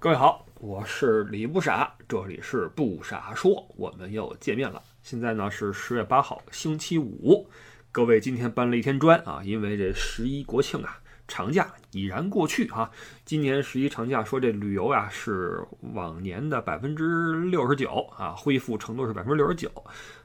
[0.00, 4.80] 各位好，我是李不傻，这里是不傻说，我们又见面了。
[5.02, 7.48] 现在呢是十月八号，星期五。
[7.90, 12.88] 各位今天搬了一天砖啊，因为这十一国庆啊，长假已然过去哈。
[13.24, 19.68] 今年十一长假说这旅游啊是往年的百分之六十九啊，恢复程度是百分之六十九，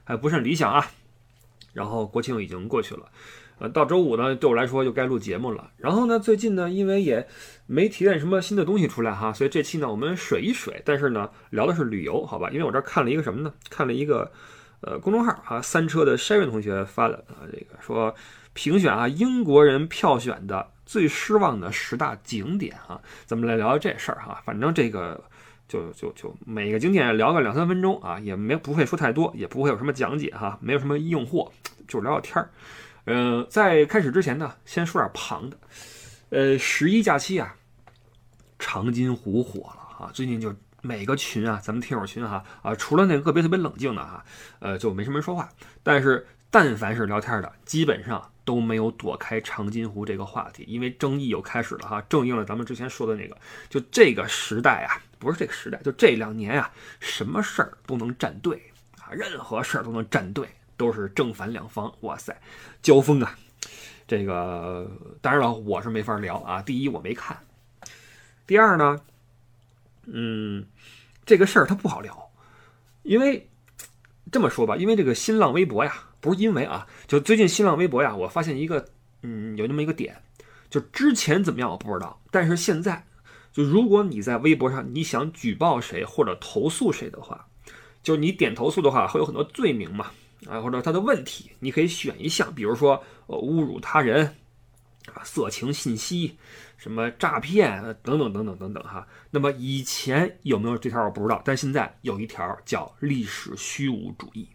[0.04, 0.86] 还不甚理想啊。
[1.72, 3.10] 然后国庆已经过去了。
[3.58, 5.70] 呃，到周五呢，对我来说就该录节目了。
[5.76, 7.26] 然后呢，最近呢，因为也
[7.66, 10.82] 没提炼什么新的东西出来哈，所以这期呢，我们水一水。
[10.84, 12.50] 但是呢，聊的是旅游，好吧？
[12.50, 13.52] 因为我这看了一个什么呢？
[13.70, 14.32] 看了一个
[14.80, 18.12] 呃公众号啊，三车的筛文同学发的啊，这个说
[18.54, 24.42] 评选啊，英国人票选的最失望的十大景点啊，咱们来聊聊这事儿哈。
[24.44, 25.22] 反正这个
[25.68, 31.52] 就就就每个景点聊个两三分钟啊，也没不会说太多，也不会有什么讲解哈，没有什么硬货，
[31.86, 32.50] 就聊聊天儿。
[33.06, 35.56] 嗯，在开始之前呢，先说点旁的。
[36.30, 37.54] 呃，十一假期啊，
[38.58, 40.10] 长津湖火了啊！
[40.12, 44.24] 最近就每个群啊，咱们听友群哈啊，除了那个别特别冷静的哈，
[44.58, 45.48] 呃，就没什么人说话。
[45.82, 53.36] 但是但凡是聊天的，基本上都没有躲开长津湖这个话题，因为争议又开始了哈，正应了咱们之前说的那个，
[53.68, 58.60] 就这个时代啊，不是这个时代，就这两年啊，什么事儿都能站队
[58.98, 60.48] 啊，任何事儿都能站队。
[60.76, 62.36] 都是正反两方，哇塞，
[62.82, 63.38] 交锋啊！
[64.06, 66.60] 这个当然了，我是没法聊啊。
[66.60, 67.36] 第一，我没看；
[68.46, 69.00] 第二呢，
[70.04, 70.66] 嗯，
[71.24, 72.30] 这个事儿它不好聊，
[73.02, 73.48] 因为
[74.30, 78.86] 这么说吧，因为这个新浪微博呀，不是因为啊，就最近新浪微博呀，我发现一个，
[79.22, 80.20] 嗯，有那么一个点，
[80.68, 83.06] 就之前怎么样我不知道，但是现在，
[83.52, 87.46] 就如果你在微博上你想举报谁或者投诉谁的话，
[88.02, 90.10] 就你点投诉的话，会有很多罪名嘛。
[90.48, 94.26] 啊，或者他的问题，你可以选一项，比如说呃侮辱他人
[95.14, 96.36] 啊、色情信息、
[96.76, 99.06] 什么诈骗等等等等等等哈。
[99.30, 104.48] 那么以前有没有这条我不知道，但现在有一条叫历史虚无主义，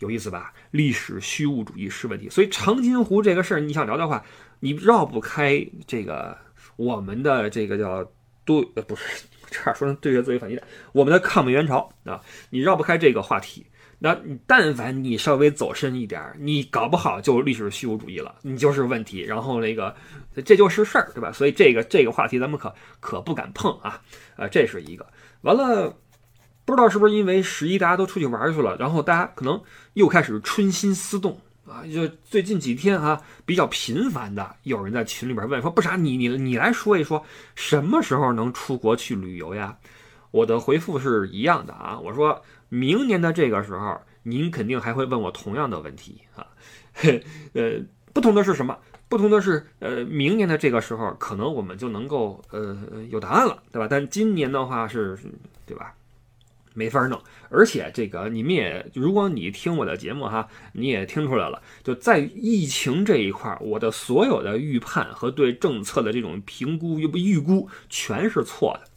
[0.00, 0.52] 有意思吧？
[0.72, 2.28] 历史虚无主义是问题。
[2.28, 4.24] 所以长津湖这个事儿，你想聊的话，
[4.60, 6.36] 你绕不开这个
[6.76, 8.04] 我们的这个叫
[8.44, 12.20] 对呃不是 差点说成对越自卫反击的，我们的抗美援朝啊，
[12.50, 13.64] 你绕不开这个话题。
[14.04, 19.22] 那你但凡你稍微走深一点儿，你搞不好就历史虚无主义了，你就是问题。
[19.22, 19.96] 然后那个
[20.44, 21.32] 这就是事儿，对吧？
[21.32, 24.02] 所以这个这个话题咱们可可不敢碰啊！
[24.36, 25.06] 啊，这是一个。
[25.40, 25.96] 完了，
[26.66, 29.58] 不知道是不是因为十一大家都出去玩去了，然后大家可能
[29.94, 31.82] 又开始春心思动啊。
[31.86, 39.78] 就最近几天啊，比较频繁的有人在群里边问说：“不啥，你你你来说一说，什么时候能出国去旅游呀？”
[40.30, 42.38] 我的回复是一样的啊，我说。
[42.74, 46.44] 明年的这个时候，您肯定还会问我同样的问题啊，
[47.54, 47.80] 呃，
[48.12, 48.76] 不同的是什么？
[49.08, 52.76] 不同的是，呃，明年的这个时候，可能我们就能够呃
[53.10, 53.86] 有答案了，对吧？
[53.88, 55.16] 但今年的话是，
[55.64, 55.94] 对吧？
[56.72, 57.22] 没法弄。
[57.48, 68.90] 而且这个你们也，如果你听我的节目哈，你也听出来了，就在疫情这一块，我的所有的预判和对政策的这种评估又不预估，全是错的，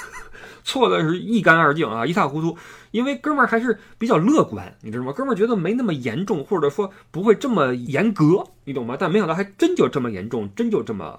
[0.64, 2.56] 错的是一干二净啊，一塌糊涂。
[2.92, 5.12] 因为哥们儿还是比较乐观，你知道吗？
[5.12, 8.96] 哥们儿觉得没那么严重，或者说不会这么严格，你懂吗？
[8.96, 11.18] 但没想到还真就这么严重，真就这么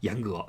[0.00, 0.46] 严格。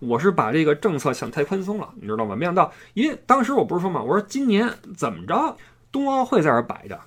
[0.00, 2.34] 我是把这个政策想太宽松了，你知道吗？
[2.34, 5.56] 没想到，因为当时我不是说嘛，我说今年怎么着，
[5.92, 6.98] 冬奥会在这摆着，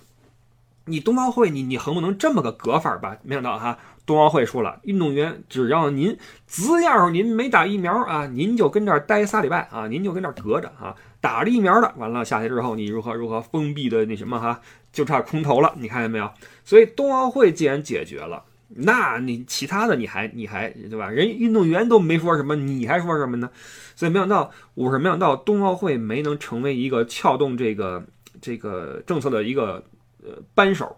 [0.86, 3.18] 你冬奥会你你横不能这么个隔法吧？
[3.24, 6.18] 没想到哈，冬奥会说了，运动员只要您
[6.48, 10.96] 只要您没打疫苗啊，您就跟这儿待仨礼拜啊，您就跟这儿隔着啊。
[11.26, 14.62] 打了疫苗的，完了下去之后，你如何如何封闭的那什么哈，
[14.94, 16.32] 就差空投了，你看见没有？
[16.64, 21.10] 所以冬奥会既然解决了，那你其他的你还你还对吧？
[21.10, 23.50] 人运动员都没说什么，你还说什么呢？
[23.96, 28.06] 所以没想到，我是没想到冬奥会没能成为一个撬动这个
[28.40, 29.84] 这个政策的一个
[30.24, 30.96] 呃扳手，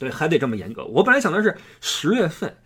[0.00, 0.84] 对还得这么严格。
[0.86, 2.56] 我本来想的是十月份，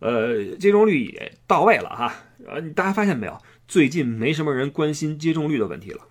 [0.00, 2.14] 呃，接种率也到位了哈，
[2.46, 3.38] 呃，大家发现没有？
[3.66, 6.02] 最近没什么人关心接种率的问题了。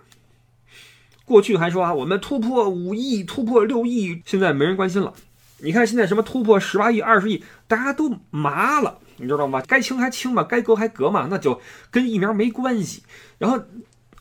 [1.27, 5.13] 过去还说啊，我们突破五亿，突破六亿，现在没人关心了。
[5.57, 9.61] 你看现在什么突破十八亿、二十亿，大家都麻了，你知道吗？
[9.67, 11.59] 该清还清吧，该隔还隔嘛，那就
[11.91, 13.03] 跟疫苗没关系。
[13.37, 13.59] 然后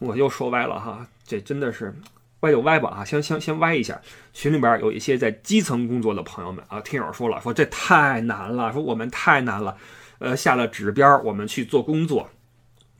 [0.00, 1.94] 我又说歪了哈，这真的是
[2.40, 4.00] 歪就歪吧啊，先先先歪一下。
[4.32, 9.76] 群里边有一些在基层工作的朋友们啊，听友说了，说这太难了，说我们太难了，
[10.18, 12.28] 呃，下了指标我们去做工作。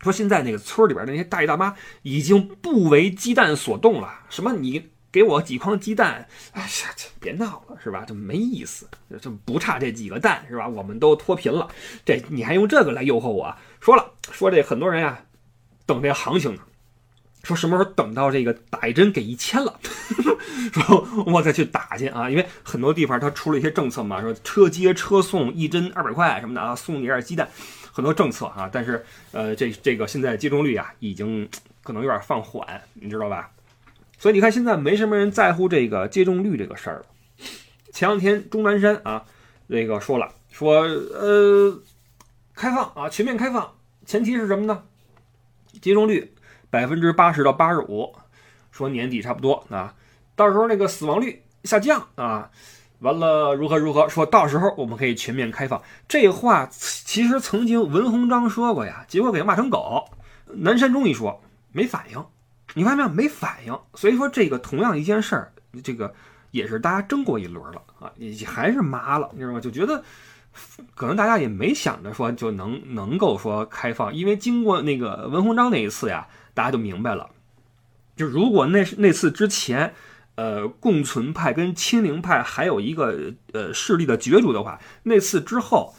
[0.00, 4.20] 说现在那个村里边那些大爷大妈已经不为鸡蛋所动了。
[4.28, 6.26] 什么你给我几筐鸡蛋？
[6.52, 8.04] 哎呀，这别闹了，是吧？
[8.06, 8.87] 这没意思，
[9.20, 10.69] 这不差这几个蛋，是吧？
[10.69, 11.69] 我们都脱贫了，
[12.04, 13.54] 这你还用这个来诱惑我？
[13.81, 15.19] 说了说这很多人呀，
[15.87, 16.62] 等这行情呢。
[17.42, 19.78] 说什么时候等到这个打一针给一千了，
[20.75, 22.28] 说我再去打去啊！
[22.28, 27.49] 因为很多地方它出了一些政策嘛，说车接车送一针二百块什么的啊，送你点鸡蛋，
[27.96, 28.69] 很多政策啊。
[28.70, 29.02] 但是
[29.32, 31.48] 呃，这这个现在接种率啊，已经
[31.82, 33.50] 可能有点放缓，你知道吧？
[34.19, 37.06] 所以你看现在没什么人在乎这个接种率这个事儿了。
[37.93, 39.25] 前两天钟南山啊，
[39.69, 41.81] 那个说了说呃，
[42.54, 44.82] 开放啊，全面开放，前提是什么呢？
[45.81, 46.34] 接种率。
[46.69, 48.12] 百分之八十到八十五，
[48.70, 49.94] 说年底差不多啊，
[50.34, 52.50] 到时候那个死亡率下降啊，
[53.00, 55.82] 完了如何如何，说到时候我们可以全面开放。
[56.08, 60.04] 这话其实曾经文鸿章说过呀，结果给骂成狗。
[60.46, 62.25] 南山中一说没反应，
[62.75, 63.08] 你发现没有？
[63.10, 63.78] 没反应。
[63.94, 65.52] 所以说这个同样一件事儿，
[65.82, 66.14] 这个
[66.50, 69.60] 也是大家争过一轮了啊，也还是麻了，你知道吗？
[69.60, 70.02] 就觉得
[70.94, 76.26] 可能大家也没想着说就能能够说开放，因为经过那个文鸿章那一次呀。
[76.56, 77.28] 大家就明白了，
[78.16, 79.92] 就如果那那次之前，
[80.37, 85.94] 呃，共存派跟清零派还有一个呃势力的角逐的话，那次之后，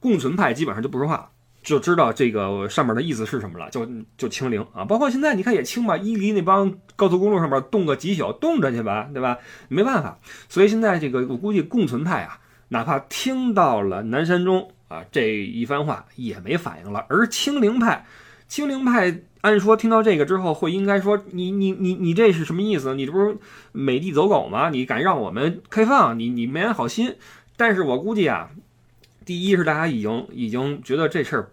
[0.00, 1.30] 共存派基本上就不说话，
[1.62, 3.88] 就知道这个上面的意思是什么了，就
[4.18, 4.84] 就清零啊。
[4.84, 9.38] 包括现在你看也清吧，伊犁那帮高速公路上面冻个几宿，冻着去吧，对吧？
[9.68, 10.18] 没办法，
[10.48, 18.04] 所以现在这个我估计共存派啊，哪怕听到了南山中啊这一番话也没反应了，而清零派，
[18.48, 19.20] 清零派。
[19.46, 22.96] 按说听到这个之后，会应该说你你你你这是什么意思？
[22.96, 23.36] 你这不是
[23.70, 24.70] 美帝走狗吗？
[24.70, 26.18] 你敢让我们开放？
[26.18, 27.14] 你你没安好心。
[27.56, 28.50] 但是我估计啊，
[29.24, 31.50] 第一是大家已经已经觉得这事儿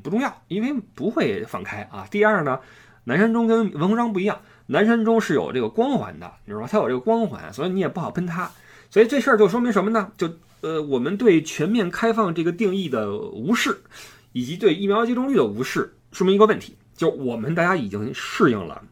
[0.00, 2.06] 不重要，因为不会放开啊。
[2.08, 2.60] 第二呢，
[3.02, 6.68] 南山中跟文鸿章不一样，南山中是有这个光环的，你知道吗？
[6.70, 8.48] 他有这个光环，所以你也不好喷他。
[8.90, 10.12] 所以这事儿就说明什么呢？
[10.16, 10.30] 就
[10.60, 13.82] 呃，我们对全面开放这个定义的无视，
[14.32, 16.76] 以及对疫苗接种率的无视，说明一个问题。
[16.94, 18.82] 就我们大家已经适应了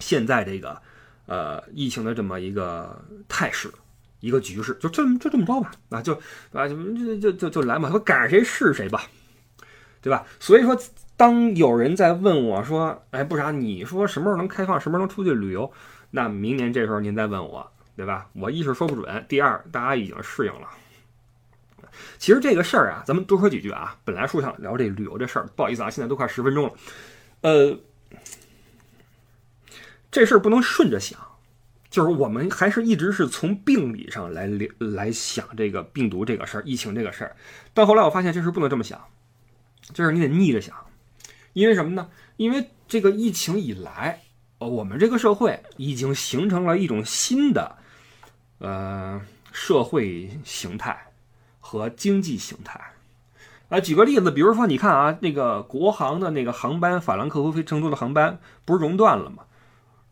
[0.00, 0.80] 现在这个
[1.26, 3.70] 呃疫情的这么一个态势，
[4.20, 6.14] 一个局势，就这么就这么着吧，啊就
[6.52, 9.02] 啊就就就就就来嘛，说赶上谁是谁吧，
[10.00, 10.26] 对吧？
[10.38, 10.78] 所以说，
[11.16, 15.72] 当有人在问我说，哎，不啥，你说什么时候能开放，什么时候能出去旅游？
[16.10, 18.28] 那明年这时候您再问我，对吧？
[18.34, 20.68] 我一是说不准，第二大家已经适应了。
[22.18, 23.96] 其实这个事儿啊，咱们多说几句啊。
[24.04, 26.72] 本来说想聊这旅游这事儿，不好意思啊，现在都快十分钟了。
[27.42, 27.78] 呃，
[30.10, 31.18] 这事儿不能顺着想，
[31.90, 34.48] 就是我们还是一直是从病理上来
[34.78, 37.36] 来想这个病毒这个事儿、疫情这个事儿。
[37.74, 39.04] 但后来我发现这事不能这么想，
[39.92, 40.76] 就是你得逆着想，
[41.52, 42.08] 因为什么呢？
[42.36, 44.22] 因为这个疫情以来，
[44.58, 47.76] 呃，我们这个社会已经形成了一种新的
[48.58, 49.20] 呃
[49.52, 51.08] 社会形态
[51.58, 52.91] 和经济形态。
[53.72, 59.44] 啊，举个例子，比如说，你看啊，那个国航的那个航班，法兰克福飞成都的航班不是熔断了吗？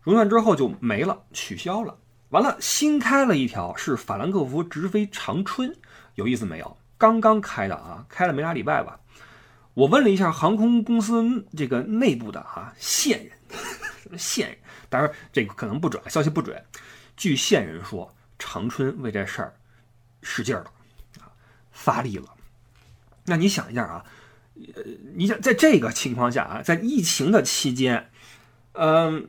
[0.01, 1.95] 熔断之后就没了，取消了。
[2.29, 5.75] 完了，新开了一条是法兰克福直飞长春，
[6.15, 6.75] 有意思没有？
[6.97, 8.99] 刚刚开的啊，开了没俩礼拜吧。
[9.75, 13.31] 我问了一下航空公司这个内部的啊线人，
[14.17, 14.57] 线人，
[14.89, 16.59] 当然这个可能不准，消息不准。
[17.15, 19.53] 据线人说，长春为这事儿
[20.23, 20.65] 使劲了，
[21.19, 21.29] 啊，
[21.71, 22.25] 发力了。
[23.25, 24.05] 那你想一下啊，
[24.75, 24.83] 呃，
[25.15, 28.09] 你想在这个情况下啊，在疫情的期间，
[28.73, 29.27] 嗯，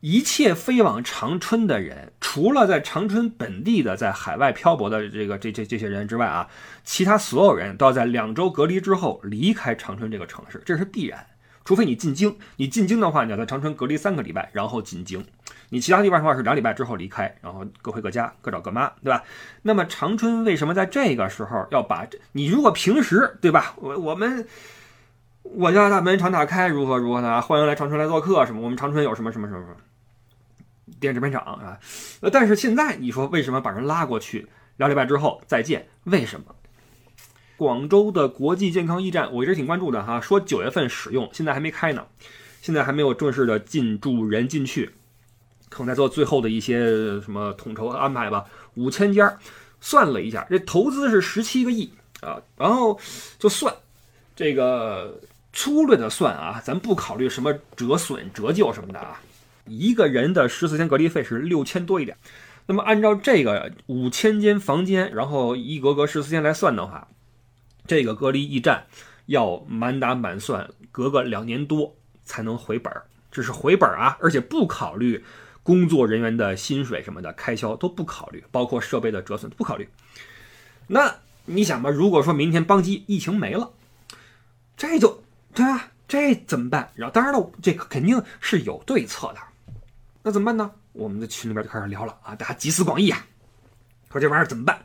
[0.00, 6.48] 一切飞往长春的人，除了在长春本地的在海外漂泊的这个这这这些人之外啊，
[6.84, 11.26] 其他所有人都要在两周隔离之后离开长春这个城市，这是必然。
[11.64, 15.22] 除非你进京，你进京的话，你要在长春隔离三个礼拜，然后进京。
[15.70, 19.22] 你其他地方的话是两礼拜之后离开，然后各回各家，各找各妈，对吧？
[19.62, 23.74] 那么长春为什么在这个时候要把这你如果平时对吧？
[23.76, 24.46] 我我们
[25.42, 27.42] 我家大门常打开，如何如何的？
[27.42, 28.62] 欢迎来长春来做客什么？
[28.62, 29.76] 我们长春有什么什么什么什么
[30.98, 31.78] 电制片厂啊？
[32.20, 34.48] 呃，但是现在你说为什么把人拉过去？
[34.78, 35.86] 两礼拜之后再见？
[36.04, 36.54] 为什么？
[37.58, 42.06] 广州的国际健康驿站我一直挺关注的哈，说九月份使用，现在还没开呢，
[42.62, 44.94] 现在还没有正式的进驻人进去。
[45.68, 46.78] 可能在做最后的一些
[47.20, 48.44] 什么统筹安排吧。
[48.74, 49.38] 五千家，
[49.80, 52.40] 算了一下，这投资是十七个亿啊。
[52.56, 52.98] 然后
[53.38, 53.74] 就算
[54.36, 55.20] 这个
[55.52, 59.20] 粗略的算啊，咱不考虑什么折损折旧什么的啊。
[59.66, 62.16] 一个人的十四天隔离费是六千多一点。
[62.66, 67.08] 那么按照这个五千间房间，然后一格格十四天来算的话，
[67.86, 68.86] 这个隔离驿站
[69.26, 75.24] 要满打满算隔个两年多才能回本儿，这是回本儿啊，而且不考虑。
[75.68, 79.86] 工作人员的薪水什么的开销都不考虑，包括设备的折损不考虑。
[80.86, 83.70] 那你想吧，如果说明天邦基疫情没了，
[84.78, 85.22] 这就
[85.52, 85.90] 对吧？
[86.08, 86.90] 这怎么办？
[86.94, 89.40] 然后当然了，这个肯定是有对策的。
[90.22, 90.70] 那怎么办呢？
[90.94, 93.26] 我们的群里边就开始聊了啊，大家集思广益啊，
[94.10, 94.80] 说这玩意儿怎么办？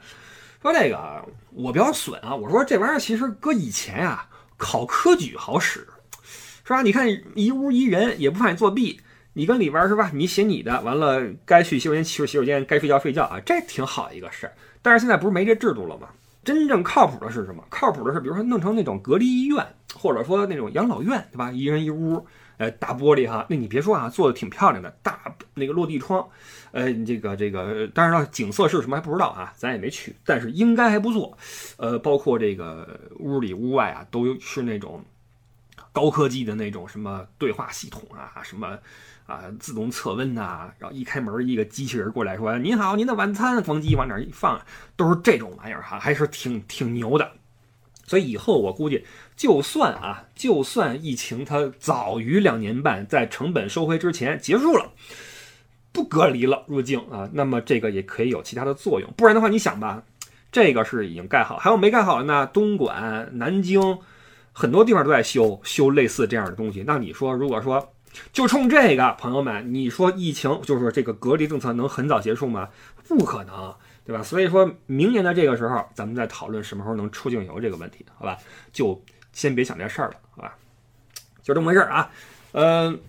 [0.61, 5.87] 说这个我比较损啊，我说这玩意儿其实搁以前啊，考科举好使，
[6.65, 6.81] 是吧？
[6.81, 8.99] 你看一屋一人也不怕你作弊，
[9.33, 10.11] 你跟里边是吧？
[10.13, 14.53] 你写你的，完了该去洗手间去洗手间，该睡觉睡觉啊，这挺好一个事儿。
[14.81, 16.09] 但是现在不是没这制度了吗？
[16.43, 17.63] 真正靠谱的是什么？
[17.69, 21.49] 靠谱的是，比如说弄成那种隔离医院，或者说那种养老院，对吧？
[21.51, 26.27] 一人一屋，呃，大玻璃哈，那你别说啊，做的挺漂亮的，大那个落地窗，
[26.73, 31.37] 呃，这个这个，当然了，景色是什么还不知道啊，咱也没去，但是应该还不错。
[31.77, 35.01] 呃，包括这个屋里屋外啊，都是那种
[35.93, 38.77] 高科技的那种什么对话系统啊，什么。
[39.25, 44.59] 啊，自动测温呐，然后一开门，一个机器人过来说：“您好，您的晚餐。”咣叽往哪一放，
[44.97, 47.31] 都是这种玩意儿哈，还是挺挺牛的。
[48.05, 49.05] 所以以后我估计，
[49.37, 54.91] 就算啊，就算疫情它早于两年半在成本收回之前结束了，
[55.93, 59.09] 不隔离了入境啊，那么这个也可以有其他的作用。
[59.15, 60.03] 不然的话，你想吧，
[60.51, 62.45] 这个是已经盖好，还有没盖好的呢？
[62.47, 63.97] 东莞、南京
[64.51, 66.83] 很多地方都在修修类似这样的东西。
[66.85, 67.89] 那你说，如果说？
[68.31, 72.69] 就冲这个，朋友们，你说疫情就是这个隔离政策能很早结束吗？
[73.07, 73.73] 不可能，
[74.05, 74.23] 对吧？
[74.23, 78.37] 所以说明年的这个时候，咱们再讨论什么时候能出境游这个问题，好吧？
[78.71, 79.01] 就
[79.33, 80.55] 先别想这事儿了，好吧？
[81.41, 82.11] 就这么回事儿啊。
[82.53, 82.99] 嗯，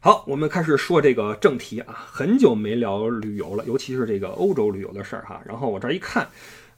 [0.00, 2.06] 好，我们开始说这个正题啊。
[2.10, 5.40] 很久没聊旅游了，尤其是这个欧洲旅游的事儿哈。
[5.44, 6.28] 然后我这一看，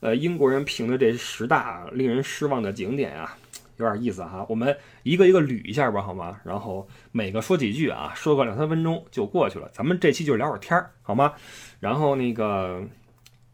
[0.01, 3.37] 呃，英国人评的这十大令人失望的景点啊。
[3.77, 6.39] 有点意思哈，我们一个一个捋一下吧，好吗？
[6.45, 9.69] 然后每个说几句啊，说个两三分钟就过去了。
[9.73, 11.33] 咱们这期就聊会儿天儿，好吗？
[11.81, 12.83] 然后那个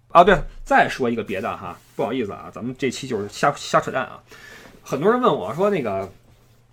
[0.08, 4.20] 啊，对，再说一个别的哈，不好意思啊，咱们这期就是瞎瞎扯淡啊。
[4.82, 6.08] 很多人问我说那个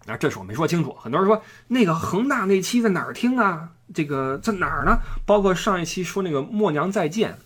[0.06, 0.94] 啊，这是我没说清楚。
[0.94, 3.70] 很多人说那个恒大那期在哪儿听啊？
[3.94, 5.00] 这个在哪儿呢？
[5.26, 7.38] 包括上一期说那个默娘再见，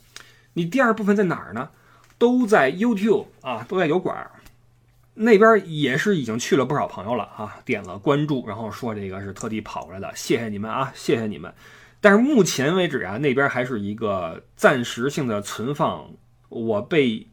[0.54, 1.70] 你第二部分在哪儿呢？
[2.18, 4.30] 都在 YouTube 啊，都在油管。
[5.22, 11.54] 那边也是已经去了不少朋友了啊，点了关注，然后说这个是特地跑过来的，谢谢你们啊，谢谢你们。
[12.00, 16.10] 但是目前为止啊，那边还是一个暂时性的存放
[16.48, 17.28] 我被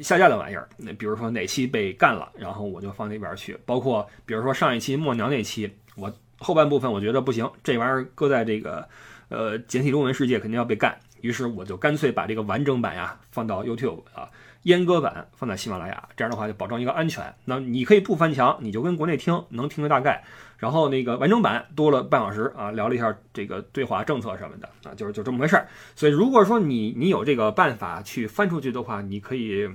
[0.00, 0.68] 下架的玩意儿。
[0.76, 3.56] 那比如说哪期被干了，然后我就放那边去。
[3.64, 8.84] 包括比如说上一期默娘那期，我后半部分我觉得不行，这玩意儿搁在这个
[9.28, 14.28] 呃简体中文世界肯定要被干，于是我就干脆把这个完整版呀放到 YouTube 啊。
[14.68, 17.34] 阉割版放在喜马拉雅，这样的话就保证一个安全。
[17.46, 20.22] 那你可以不翻墙，你就跟国内听，能听个大概。
[20.58, 25.66] 然后那个完整版多了半小时啊，聊了一下这个对华政策什么的啊，就是就这么回事儿。
[25.96, 29.68] 所以如果说你你有这个办法去翻出去的话，你可以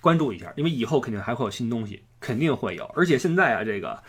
[0.00, 2.84] 关注一下，因为以后肯定还会有新东西，肯定会有。
[2.94, 4.02] 而且现在啊，这个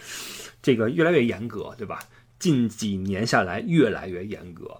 [0.61, 1.99] 这个越来越严格，对吧？
[2.37, 4.77] 近几年下来越来越严格，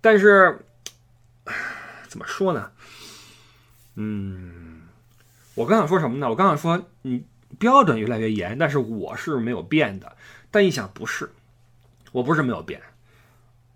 [0.00, 0.64] 但是
[2.08, 2.70] 怎么说呢？
[3.94, 4.82] 嗯，
[5.54, 6.28] 我刚想说什么呢？
[6.28, 7.24] 我刚想说，你
[7.58, 10.16] 标准越来越严，但是我是没有变的。
[10.50, 11.30] 但一想，不是，
[12.12, 12.80] 我不是没有变，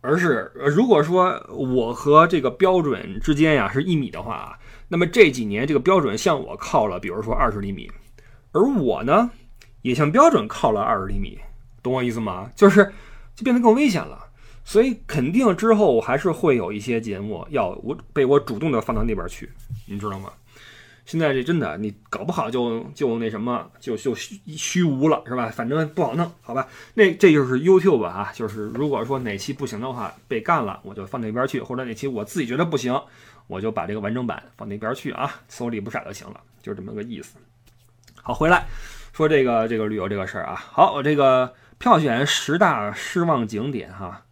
[0.01, 4.59] 而是如果说我和这个标准之间呀是一米的话，
[4.89, 7.91] 那么这几年这个标准向我靠了，比如说二十厘米，
[8.53, 9.31] 而我呢
[9.83, 11.39] 也向标准靠了二十厘米，
[11.83, 12.51] 懂我意思吗？
[12.57, 12.93] 就是
[13.35, 14.26] 就变得更危险了。
[14.67, 19.49] 所以肯定之后我还是会有一些节目要我被我主动的放到那边去，
[19.87, 20.33] 你知道吗？
[21.05, 25.49] 现在这真的你搞不好就就那什么就就虚虚无了是吧？
[25.51, 26.67] 反正不好弄，好吧？
[26.95, 33.01] 那这就是 YouTube 啊，就是如果说哪期不行的话被干了，我就放那边去，或者哪期我自己觉得不行，
[33.47, 37.37] 我就把这个完整版放那边去啊，搜里不傻就行了，就这么个意思。
[38.21, 38.67] 好，回来
[39.13, 44.25] 说这个这个旅游这个事儿啊，好，我这个票选十大失望景点哈。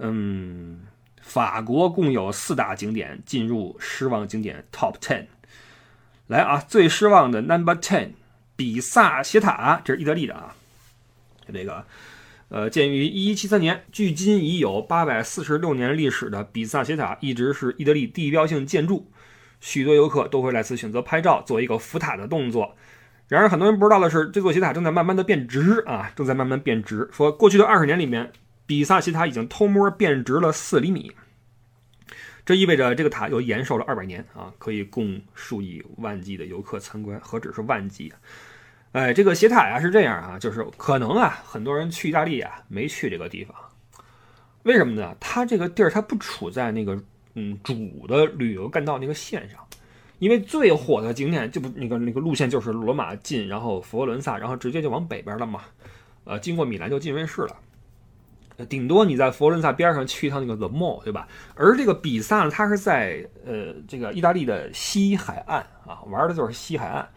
[0.00, 0.80] 嗯，
[1.20, 5.26] 法国共有四大景点进入失望景点 Top Ten。
[6.28, 8.10] 来啊，最失望的 Number Ten，
[8.54, 10.54] 比萨斜塔，这是意大利的啊。
[11.52, 11.84] 这个，
[12.48, 19.10] 呃，建于1173年，距今已有846年历史的比萨斜塔，一直是意大利地标性建筑，
[19.60, 22.76] 许多游客都会来此选择拍照，做一个扶塔的动作。
[23.26, 27.08] 然而，很多人不知道的是，这座斜塔正在慢慢的变直啊，正在慢慢变直。
[27.10, 28.30] 说过去的二十年里面。
[28.68, 31.10] 比萨斜塔已经偷摸变直了四厘米，
[32.44, 37.18] 这意味着这个塔又延寿了二百年啊，可以供数以万计的游客参观。
[37.18, 38.20] 何止是万计啊！
[38.92, 43.56] 哎，这个斜塔呀是这样啊，就是可能啊，很多人去意大利啊没去这个地方，
[44.64, 45.16] 为什么呢？
[45.18, 47.02] 它这个地儿它不处在那个
[47.36, 49.66] 嗯主的旅游干道那个线上，
[50.18, 55.62] 因为最火的景点就不那个那个路线就是罗马进，然后佛罗伦萨，然后直接就往北边了嘛。
[56.24, 57.56] 呃，经过米兰就进瑞士了。
[58.66, 61.28] 顶多你在佛罗伦萨边上去一趟那个 The Mall，对吧？
[61.54, 67.08] 而这个比萨呢，它是在呃这个意大利的西海岸啊，玩的就是西海岸，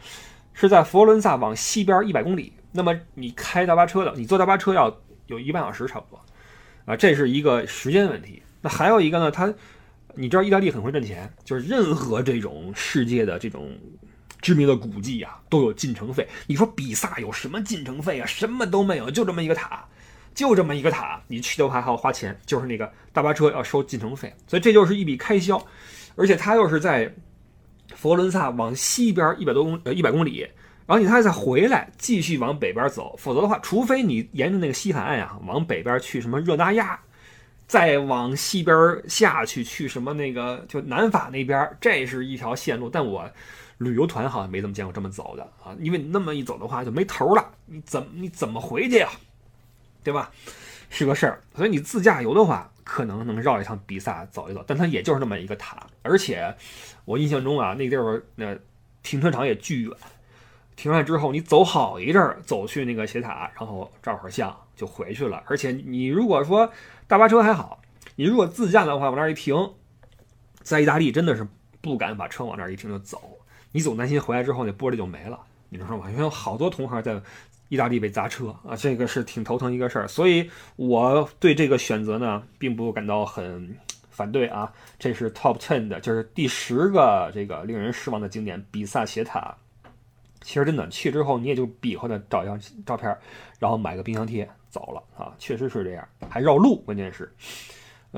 [0.53, 2.53] 是在佛罗伦萨往西边一百公里。
[2.71, 4.95] 那么你开大巴车的，你坐大巴车要
[5.25, 6.21] 有一半小时差不多
[6.85, 8.41] 啊，这是一个时间问题。
[8.61, 9.51] 那还有一个呢，它
[10.13, 13.75] 你知道意大利很会挣钱，就是任何这种世界的这种
[14.41, 16.27] 知名的古迹啊，都有进城费。
[16.45, 18.25] 你说比萨有什么进城费啊？
[18.25, 19.85] 什么都没有，就这么一个塔。
[20.33, 25.61] 就这么一个塔，你去的话还要花钱，就是那个大巴车要收进城费，所以这就是一笔开销。
[26.15, 27.13] 而且它又是在
[27.95, 30.39] 佛罗伦萨往西边一百多公呃一百公里，
[30.85, 36.99] 然后你还再回来继续往北边走，否则的话，除非你沿着那个西海岸呀往北边去什么热那亚，
[37.67, 38.75] 再往西边
[39.07, 42.89] 下去去什么那个就南法那边，这是一条线路。
[42.89, 43.29] 但我
[43.77, 49.09] 旅游团好像没怎么见过这么走的啊，因为你那么一走的话就没头了，你怎么你怎么回去呀？
[50.03, 50.31] 对吧？
[50.93, 56.53] 是个事儿，所以你自驾游的话，可能能绕一趟比萨走一走，但它也就是那么一个塔，而且
[57.05, 58.57] 我印象中啊，那地方那
[59.01, 59.93] 停车场也巨远，
[60.75, 65.41] 停完之后你走好一阵儿，走去那个斜塔，然后照会儿相就回去了。
[65.47, 66.69] 而且你如果说
[67.07, 67.81] 大巴车还好，
[68.17, 69.55] 你如果自驾的话，往那儿一停，
[70.61, 71.47] 在意大利真的是
[71.79, 73.39] 不敢把车往那儿一停就走，
[73.71, 75.39] 你总担心回来之后那玻璃就没了，
[75.69, 76.11] 你知道吗？
[76.11, 77.21] 因为好多同行在。
[77.71, 83.77] 意大利被砸车啊，这个是挺头疼一个事儿，所以我对这个选择呢，并不感到很
[84.09, 84.69] 反对啊。
[84.99, 89.55] 这是 Top Ten 的，就是第十个这个令人失望的景点——比萨斜塔。
[90.41, 93.17] 其实真的去之后，你也就比划的找一张照片，
[93.57, 97.33] 然后买个冰箱贴走了啊，确实是这样，还绕路，关键是。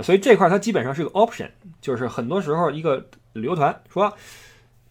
[0.01, 4.12] 所以这块它基本上是个 option，就是很多时候一个旅游团说，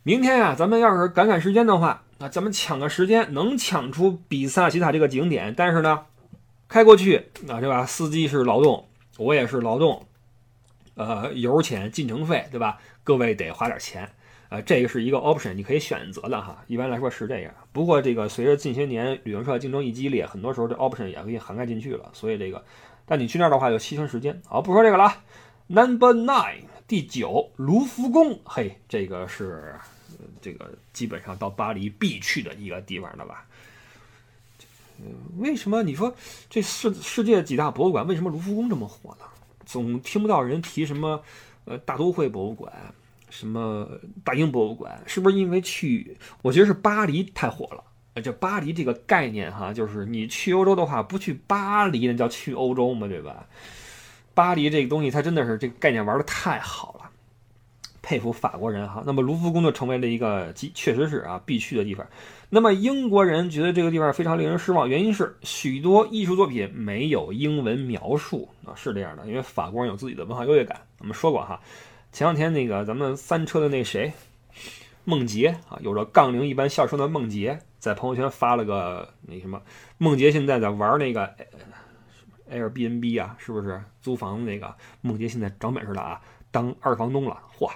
[0.05, 2.05] 明天啊，咱们要是赶赶时间的话。
[2.23, 6.07] 啊，咱们抢个时间，能抢出比萨斜塔这个景点，但是呢，
[6.69, 7.17] 开过去
[7.49, 7.85] 啊，对吧？
[7.85, 8.87] 司机是劳动，
[9.19, 10.07] 我也是劳动，
[10.95, 12.79] 呃，油钱、进城费，对吧？
[13.03, 14.09] 各位得花点钱，
[14.51, 16.63] 呃，这个是一个 option，你可以选择的哈。
[16.69, 17.53] 一般来说是这样。
[17.73, 22.09] 不过这个随着近些年旅行社竞争一激烈，很多时候这 option 也可以涵盖进去了。
[22.13, 22.65] 所以这个，
[23.05, 24.41] 但你去那儿的话就牺牲时间。
[24.47, 25.13] 好，不说这个了。
[25.67, 28.39] Number nine，第九，卢浮宫。
[28.45, 29.75] 嘿，这个是。
[30.41, 33.47] 这个基本上到巴黎必去的一个地方了吧？
[34.99, 36.15] 嗯，为什么你说
[36.49, 39.25] 这世世界几大博物馆，为什么卢浮宫这么火呢？
[39.65, 41.23] 总听不到人提什么
[41.65, 42.73] 呃大都会博物馆，
[43.31, 43.89] 什么
[44.23, 46.17] 大英博物馆，是不是因为去？
[46.43, 47.83] 我觉得是巴黎太火了。
[48.23, 53.09] 这巴黎这个概念哈，就是你去欧洲的话，不去巴黎那叫去欧洲吗？
[53.09, 53.47] 对吧？
[54.35, 57.02] 巴黎这个东西，它真的是这个概念玩的太好了。
[58.03, 62.07] 佩服法国人哈，那么卢浮宫就成为了一个，确实是啊必去的地方。
[62.51, 70.81] 那么英国人觉得这个地方非常令人失望，原因是许多艺术作品没有英文描述啊，是这样的，因为法国人有自己的文化优越感。
[70.99, 71.61] 我们说过哈，
[72.13, 74.13] 前两天那个咱们翻车的那谁，
[75.05, 79.63] 梦洁啊，有着杠铃一般笑声的梦洁，在朋友圈发了个那什么，
[79.97, 81.35] 梦洁现在在玩那个
[82.51, 84.75] Airbnb 啊，是不是租房子那个？
[85.01, 86.21] 梦洁现在长本事了啊！
[86.53, 87.69] 当二房东了，嚯，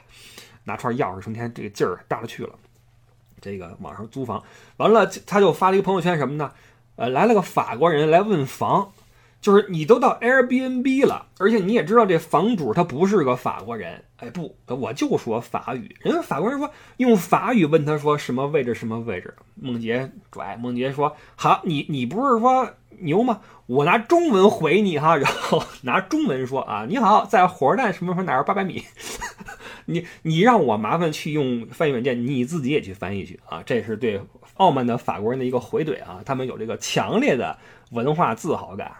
[0.62, 2.50] 拿串钥匙，成天这个劲儿大了去了。
[3.40, 4.42] 这个网上租房
[4.76, 6.52] 完了，他就发了一个朋友圈什么呢？
[6.96, 8.92] 呃，来了个法国人来问房，
[9.40, 14.02] 就是你都到 Airbnb 了，而且你也知道这房主他不是个法国人。
[14.16, 15.94] 哎，不，我就说法语。
[16.00, 19.34] 人家法国人说用法语问他说什么位置什么位置。
[19.54, 23.42] 梦洁拽，梦洁说好，你你不是说牛吗？
[23.66, 28.85] 我拿中文回你哈，然后 拿中文说啊，你好，在火车站什么什么哪儿八百米。
[29.87, 33.62] 你你让我麻烦去用翻译软件，你自己也去翻译去啊。
[33.64, 34.20] 这是对
[34.55, 37.59] 傲慢的法国人的一个回怼啊，他们有这个强烈的
[37.90, 38.92] 文化自豪感。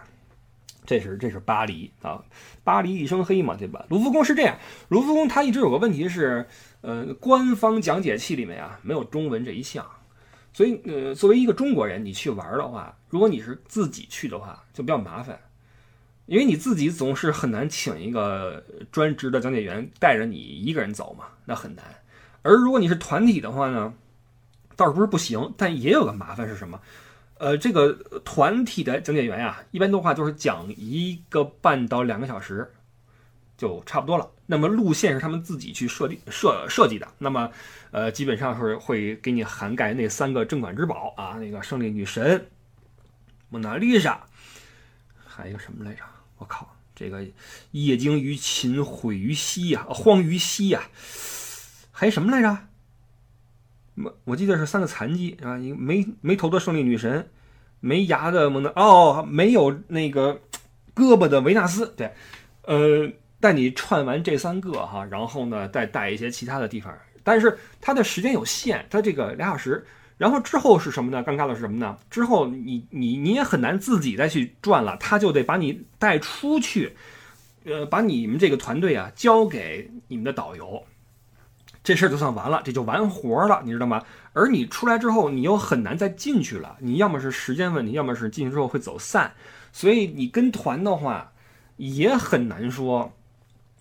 [0.85, 2.23] 这是这是巴黎啊，
[2.63, 3.85] 巴黎一身黑嘛，对吧？
[3.89, 6.47] 卢浮宫是这样，卢浮宫它一直有个问题是，
[6.79, 9.85] 呃，官方讲解器里面啊没有中文这一项，
[10.57, 15.39] 所以呃，作为一个中国人，你去玩的话，如果你是自己去的话，就比较麻烦，
[16.25, 21.85] 因为你自己总是很难请一个专职的讲解员带着你一个人走嘛，那很难。
[22.41, 23.93] 而如果你是团体的话呢，
[24.75, 26.81] 倒是不是不行，但也有个麻烦是什么？
[27.37, 27.93] 呃，这个
[28.25, 32.67] 团体的讲解员呀，一般的话就是讲一个半到两个小时，
[33.59, 34.27] 就差不多了。
[34.47, 37.07] 那么路线是他们自己去设定设设计的。
[37.19, 37.51] 那么，
[37.91, 42.47] 呃，基本上是会给你涵盖那三个镇馆之宝啊，那个胜利女神、
[43.49, 44.25] 蒙娜丽莎，
[45.25, 46.03] 还有个什么来着？
[46.37, 47.25] 我靠，这个
[47.71, 50.81] 业精于勤，毁于嬉呀，荒于嬉呀，
[51.91, 52.57] 还什么来着？
[53.95, 57.29] 我我记得是三个残疾啊，一个没没头的胜利女神，
[57.79, 60.39] 没牙的蒙娜哦，没有那个
[60.93, 62.13] 胳膊的维纳斯，对，
[62.61, 69.85] 呃，带你串完这三个哈，然后呢再带一些其他的地方，但是它的时间有限，它这个俩小时。
[70.17, 71.23] 然后之后是什么呢？
[71.23, 71.95] 尴尬的是什么呢？
[72.09, 76.95] 之后你你你也很难自己再去转了，他就得把你带出去，
[77.65, 80.83] 呃，把你们这个团队啊交给你们的导游，
[81.83, 84.03] 这事儿就算完了，这就完活了，你知道吗？
[84.33, 89.31] 而你出来之后，你又很难再进去了，你要么是时间问题，要么是进去之后会走散，
[89.71, 91.31] 所以你跟团的话
[91.75, 93.13] 也很难说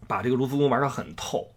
[0.07, 1.49] 把这个卢浮宫玩得很透。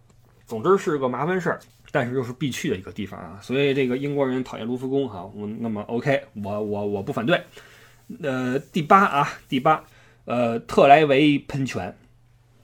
[0.46, 1.60] 总之是个麻烦事儿。
[1.92, 7.42] 但是又是必去的一个地方啊，所以这个英国人讨厌卢浮宫哈，我那么 OK，我我我不反对。
[8.22, 9.82] 呃，第八啊，第八，
[10.24, 11.92] 呃，特莱维喷泉，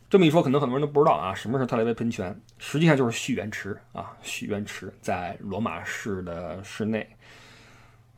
[0.08, 2.40] 这么一说，可能很多人都不知道啊，什么是特莱维喷泉？
[2.58, 7.04] 实际上就是蓄源池啊，蓄源池在罗马市的市内。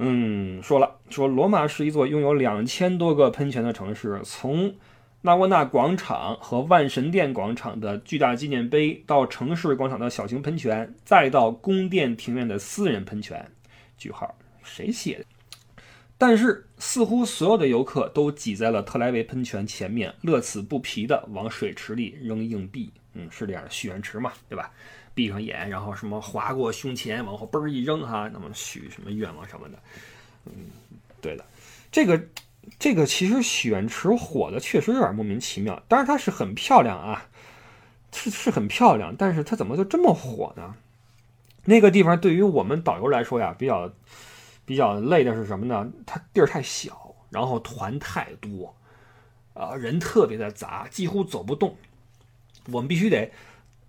[0.01, 4.75] 嗯，说了说罗马是一座拥有两千多个喷泉的城市，从
[5.21, 13.51] 纳沃纳广场和万神殿广场的巨大纪念碑，到城市广场的小型喷泉，再到宫殿庭院的私人喷泉。
[13.97, 15.25] 句号，谁写的？
[16.17, 22.89] 但是似乎所有的游客都挤在了特莱维喷泉前面，乐此不疲地往水池里扔硬币。
[23.15, 24.71] 嗯，是这样的，许愿池嘛，对吧？
[25.15, 29.79] 闭上眼，然后什么划过胸前，往后嘣儿一扔，哈， 那么许什么愿望什么的。
[30.47, 30.53] 嗯，
[31.21, 31.45] 对的，
[31.91, 32.21] 这个。
[32.79, 37.27] 这个其实许愿池火的确实有点莫名其妙，当然它是很漂亮啊，
[38.13, 40.75] 是是很漂亮，但是它怎么就这么火呢？
[41.65, 43.93] 那个地方对于我们导游来说呀，比较
[44.65, 45.91] 比较累的是什么呢？
[46.07, 48.75] 它地儿太小，然后团太多，
[49.55, 51.77] 啊，人特别的杂，几乎走不动。
[52.73, 53.31] 我们必须得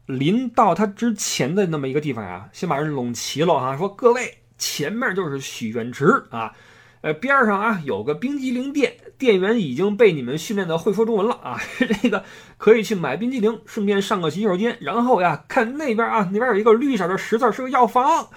[0.06, 6.56] 临到它之前的那么一个地方啊，先把人拢齐了哈，说各位前面就是许愿池啊。
[7.02, 11.58] 呃，边上啊有个冰激凌店，店员已经被你们训练的会说中文了啊，
[12.02, 12.24] 这个
[12.58, 14.78] 可以去买冰激凌，顺便上个洗手间。
[14.82, 18.28] 然后呀，看那边啊，那边有一个绿色的十字，是个药房。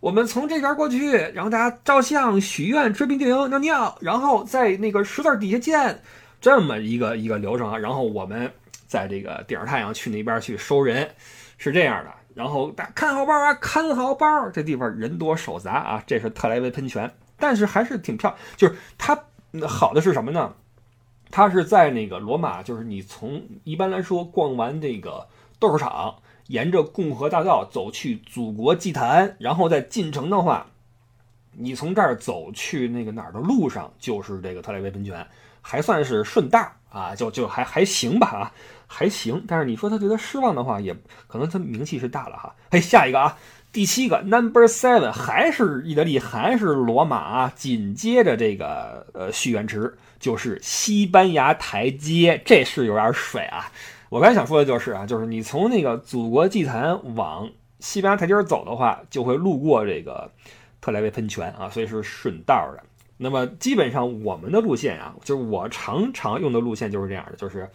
[0.00, 6.02] 我们从这边过去，然后大家照相、许愿、吃冰激凌、尿尿，然后在那个十字底下见，
[6.40, 7.76] 这么一个一个流程啊。
[7.76, 8.50] 然后我们
[8.86, 11.10] 在这个顶着太阳去那边去收人，
[11.58, 12.10] 是这样的。
[12.34, 16.02] 然后大看好包啊，看好包，这地方人多手杂啊。
[16.06, 17.12] 这是特莱维喷泉。
[17.38, 19.18] 但是还是挺漂，就是它
[19.66, 20.54] 好的是什么呢？
[21.30, 30.68] 它是在那个罗马，就是你从一般来说逛完这个斗兽场，沿着共和大道走去祖国祭坛，然后再进城的话，
[31.52, 35.26] 你从这儿走去那个哪儿的路上就是这个特莱维喷泉，
[35.60, 38.52] 还算是顺道啊，就就还还行吧啊，
[38.86, 39.44] 还行。
[39.46, 40.96] 但是你说他对他失望的话，也
[41.26, 42.54] 可能他名气是大了哈。
[42.70, 43.36] 嘿，下一个啊。
[43.70, 53.70] 第七个 number seven 还是意大利，还是罗马啊，紧接着这个呃许愿池就是西班牙台阶，这是有点水啊。
[54.08, 60.30] 我刚才想说的就是啊，就是你从那个祖国祭坛往西班牙台阶走的话，就会路过这个
[60.80, 62.82] 特莱维喷泉啊，所以是顺道的。
[63.18, 67.68] 那么基本上我们的路线啊，就是我常常用的路线就是这样的，就是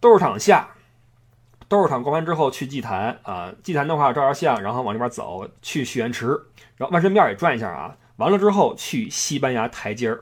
[0.00, 0.66] 斗兽场下。
[1.68, 6.28] 斗兽场逛完之后去祭坛啊，祭坛的话照照相，然后往那边走去许愿池，
[6.76, 7.96] 然后万神庙也转一下啊。
[8.16, 10.20] 完了之后去西班牙台阶儿，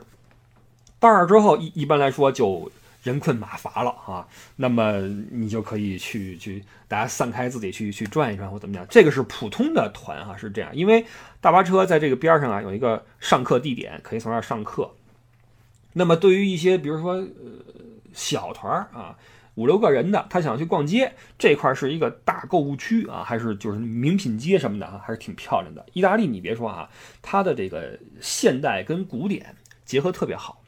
[0.99, 2.71] 到那儿之后一一般来说就
[3.03, 4.27] 人困马乏了啊。
[4.57, 5.01] 那么
[5.31, 8.87] 你就可以去去大家散开自己去去转一转或怎么样。
[8.89, 11.05] 这个是普通的团哈，是这样，因为
[11.41, 14.91] 大巴车在这个边上啊有一个上课地点，可以从那儿上课。
[15.93, 17.27] 那么对于一些比如说呃
[18.15, 19.19] 小团儿啊。
[19.55, 25.85] 五六个人的，他想去逛街，这块是一个大购物区啊，还是就是名品街什么的啊，还是挺漂亮的。
[25.93, 26.89] 意大利，你别说啊，
[27.21, 30.63] 它的这个现代跟古典结合特别好，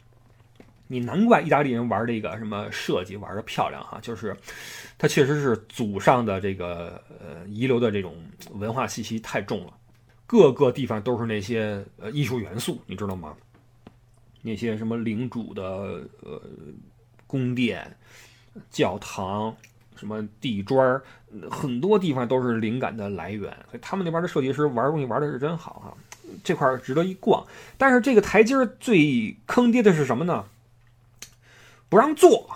[0.87, 4.37] 你难怪意大利人玩这个什么设计玩的漂亮哈，就是
[4.99, 8.14] 它确实是祖上的这个呃遗留的这种
[8.53, 9.73] 文化气息太重了，
[10.27, 13.35] 各个地方都是那些呃艺术元素，你知道吗？
[14.42, 15.62] 那些什么领主的
[16.20, 16.42] 呃
[17.27, 17.90] 宫殿。
[18.70, 19.54] 教堂，
[19.96, 21.00] 什么地砖
[21.50, 23.50] 很多地方都是灵感的来源。
[23.70, 25.94] 所以他们那边的设计师玩东西玩的是真好哈，
[26.42, 27.44] 这块值得一逛。
[27.76, 30.44] 但是这个台阶最坑爹的是什么呢？
[31.88, 32.48] 不让坐，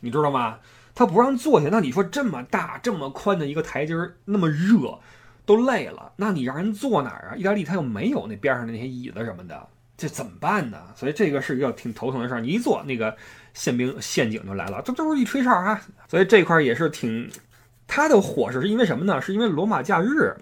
[0.00, 0.58] 你知道吗？
[0.94, 1.68] 他不让坐下。
[1.70, 4.98] 那你说这么大这么宽的一个台阶那么热，
[5.44, 7.36] 都累了，那你让人坐哪儿啊？
[7.36, 10.78] 意大利他又没有那边上的那些椅子什么的，这怎么办呢？
[10.94, 12.40] 所以这个是一个挺头疼的事儿。
[12.40, 13.16] 你一坐那个。
[13.54, 15.80] 宪兵陷阱就来了，这都是一吹哨啊！
[16.08, 17.30] 所以这块也是挺，
[17.86, 19.22] 它的火势是因为什么呢？
[19.22, 20.34] 是因为罗马假日，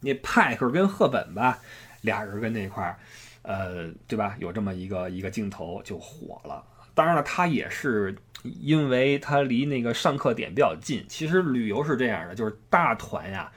[0.00, 1.58] 那派克跟赫本吧，
[2.00, 2.98] 俩人跟那块儿，
[3.42, 4.34] 呃，对吧？
[4.40, 6.64] 有这么一个一个镜头就火了。
[6.94, 11.04] 当然了，他也是因为他离那个上课点比较近。
[11.08, 13.52] 其实旅游是这样的，就是大团呀，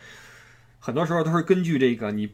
[0.80, 2.30] 很多时候都是根据这个你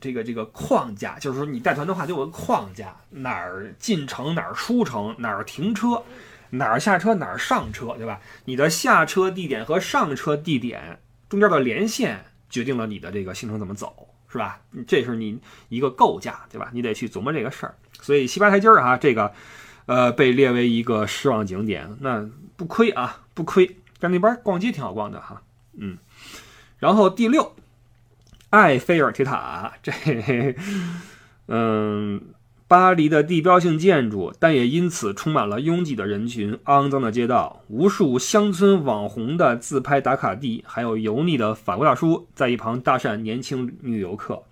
[0.00, 6.02] 这个这个框架，就是说你带团的话就有个框架，哪儿进城哪儿出城，哪儿停车。
[6.54, 8.20] 哪儿下车哪儿上车，对吧？
[8.44, 14.60] 你的下车地点和上车地点中间的连线决定了你的这个行程怎么走，是吧？
[14.86, 15.40] 这是你
[15.70, 16.68] 一个构架，对吧？
[16.74, 17.74] 你得去琢磨这个事儿。
[18.02, 19.32] 所以西八台阶儿啊，这个
[19.86, 23.78] 呃被列为一个失望景点，那不亏啊，不亏。
[23.98, 25.40] 在那边逛街挺好逛的哈，
[25.78, 25.96] 嗯。
[26.78, 27.56] 然后第六，
[28.52, 29.92] 埃菲尔铁塔，这
[31.48, 32.22] 嗯。
[32.68, 44.44] 巴黎的地标性建筑，但也因此充满了拥挤的人群、肮脏的街道、无数乡村网红的自拍打卡地，还有油腻的法国大叔在一旁搭讪年轻女游客。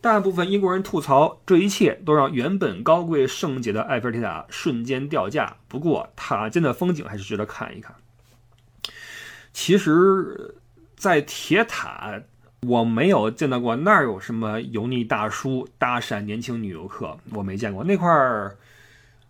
[0.00, 5.58] 大部分英国人吐槽，这一切都让原本高贵圣洁的埃菲尔铁塔瞬间掉价。
[5.68, 7.94] 不过，塔尖的风景还是值得看一看。
[9.52, 10.54] 其实，
[10.96, 12.22] 在铁塔。
[12.66, 18.56] 我没有见到过那儿有什么油腻大叔搭讪年轻女游客，我没见过那块儿，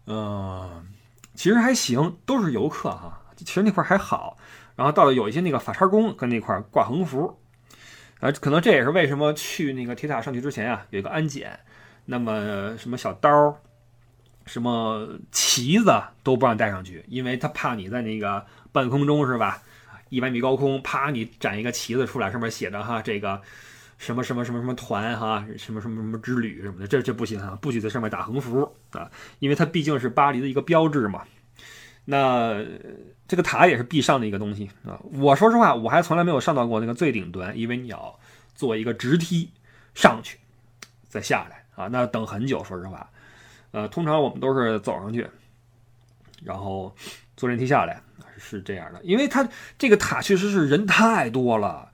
[0.06, 0.86] 嗯，
[1.34, 3.20] 其实还行，都是游客哈。
[3.36, 4.38] 其实那块儿还好，
[4.76, 7.38] 然后到了有一些那个法叉工跟那块儿挂横幅，
[8.20, 11.60] 啊，可能这也是为什么去那个铁塔上去之前啊有一个安检，
[12.06, 13.58] 那么什么小刀、
[14.46, 19.62] 什么旗子都不让带上去，因为他怕你在那个半空中是吧？
[20.08, 23.40] 一百米高空，啪，你展一个旗子出来，上面写着哈，这个
[23.98, 31.24] 什么什么什么什么团哈，什么什么什么之旅什么的，这这不行啊，不许在上面打横幅啊，因为它毕竟是巴黎的一个标志嘛。
[32.08, 32.64] 那
[33.26, 35.00] 这个塔也是必上的一个东西啊。
[35.12, 38.16] 我说实话，我还从来没有上到过那个最顶端，因为你要
[38.54, 39.50] 坐一个直梯
[39.92, 40.38] 上去，
[41.08, 42.62] 再下来啊，那等很久。
[42.62, 43.10] 说实话，
[43.72, 45.26] 呃，通常我们都是走上去，
[46.44, 46.94] 然后
[47.36, 48.00] 坐电梯下来。
[48.48, 51.90] 是这样的，因为它这个塔确实是人太多了，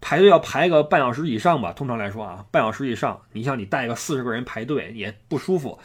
[0.00, 1.72] 排队要排个半小时以上吧。
[1.72, 5.78] 通常来说啊，半小时以上，你像你带个四十个人排队也不舒服。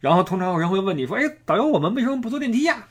[0.00, 2.86] 然后通常有人会问你说：“哎，导游，我们为什么不坐电梯呀？”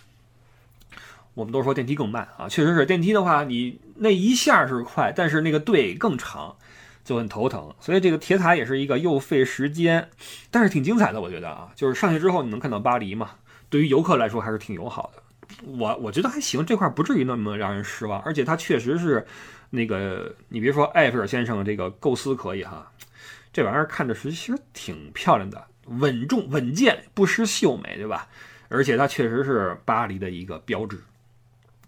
[1.35, 6.55] 我们都说电梯更慢啊，确实是电梯的话，你那一下是快，但是那个队更长，
[7.03, 7.73] 就很头疼。
[7.79, 10.09] 所以这个铁塔也是一个又费时间，
[10.51, 13.31] 但是挺精彩的，我觉得啊，就是上去之后你能看到巴黎嘛，
[13.69, 15.22] 对于游客来说还是挺友好的。
[15.61, 19.25] 我我觉得还行，这块不至于那么让人失望，而且它确实是，
[19.69, 22.91] 那个你别说埃菲尔先生这个构思可以哈，
[23.51, 28.27] 这玩意儿看着实其实挺漂亮的，稳重稳健，不失秀美，对吧？
[28.69, 30.99] 而且它确实是巴黎的一个标志，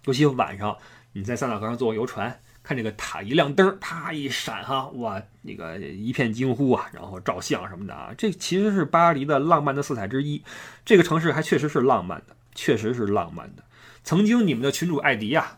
[0.06, 0.78] 尤其晚上
[1.14, 10.44] 你在塞纳河上坐游船，看这个塔一亮灯，啪一闪哈，哇，那个一片惊呼啊，然后照相什么的啊，这其实是巴黎的浪漫的色彩之一，
[10.86, 12.36] 这个城市还确实是浪漫的。
[12.56, 13.64] 确实是浪漫的。
[14.04, 15.58] 曾经你们的群主艾迪呀，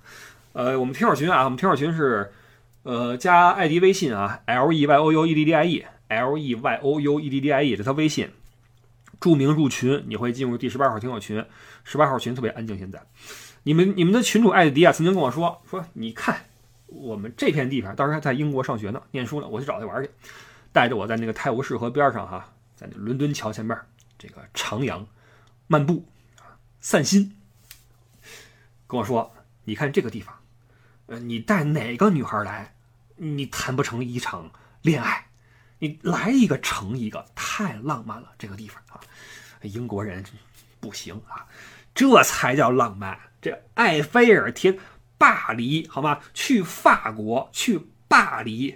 [0.54, 2.32] 呃，我们听友群啊，我们听友群是，
[2.84, 7.40] 呃，加艾迪微信啊，L E Y O U E D D I E，L E Y O U E D
[7.40, 8.30] D I E，这他微信，
[9.20, 11.46] 注明入群，你会进入第十八号听友群。
[11.84, 13.02] 十八号群特别安静，现在，
[13.64, 16.38] 你们你们的群主艾迪啊，曾经跟我说说，你看
[16.88, 20.10] 我们这片地方，当时还在英国上学呢，念书呢，我去找他玩去，
[20.74, 23.78] 带着我在那个泰晤士河边上哈，在那伦敦桥前面
[24.18, 25.06] 这个徜徉
[25.68, 26.06] 漫步。
[26.80, 27.36] 散心，
[28.86, 29.36] 跟我说
[29.66, 30.34] ：“你看这个地方，
[31.08, 32.76] 呃，你带哪个女孩来，
[33.18, 35.28] 你谈不成一场恋爱。
[35.80, 38.32] 你来一个成一个，太浪漫了。
[38.38, 39.02] 这个地方啊，
[39.62, 40.24] 英国人
[40.80, 41.46] 不行啊，
[41.94, 43.20] 这才叫浪漫。
[43.42, 44.80] 这埃菲尔铁，
[45.18, 46.20] 巴黎，好吗？
[46.34, 48.76] 去法国，去巴黎。”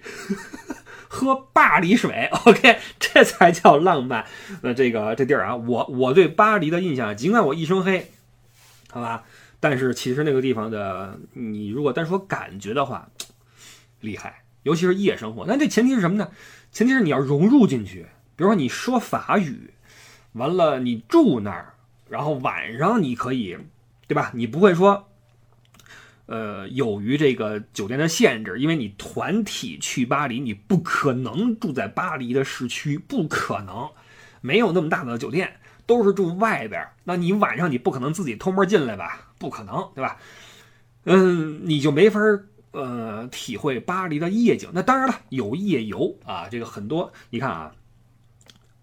[1.07, 4.25] 喝巴黎水， OK，这才叫浪漫。
[4.61, 8.11] 那这个这地儿啊，我我对巴黎的印象，尽管我一身黑，
[8.89, 9.23] 好吧，
[9.59, 13.09] 但是其实那个地方的，你如果单说感觉的话，
[13.99, 15.45] 厉害，尤其是夜生活。
[15.47, 16.29] 那这前提是什么呢？
[16.71, 18.07] 前提是你要融入进去。
[18.35, 19.73] 比如说你说法语，
[20.33, 21.73] 完了你住那儿，
[22.09, 23.57] 然后晚上你可以，
[24.07, 24.31] 对吧？
[24.33, 25.10] 你不会说。
[26.31, 33.89] 呃，由于这个酒店的限制，因为你团体去巴黎，你不可能住在巴黎的市区，不可能，
[34.39, 36.87] 没有那么大的酒店，都是住外边。
[37.03, 39.27] 那你晚上你不可能自己偷摸进来吧？
[39.37, 40.15] 不可能，对吧？
[41.03, 42.21] 嗯，你就没法
[42.71, 44.69] 呃体会巴黎的夜景。
[44.73, 47.11] 那当然了，有夜游啊，这个很多。
[47.29, 47.75] 你看啊，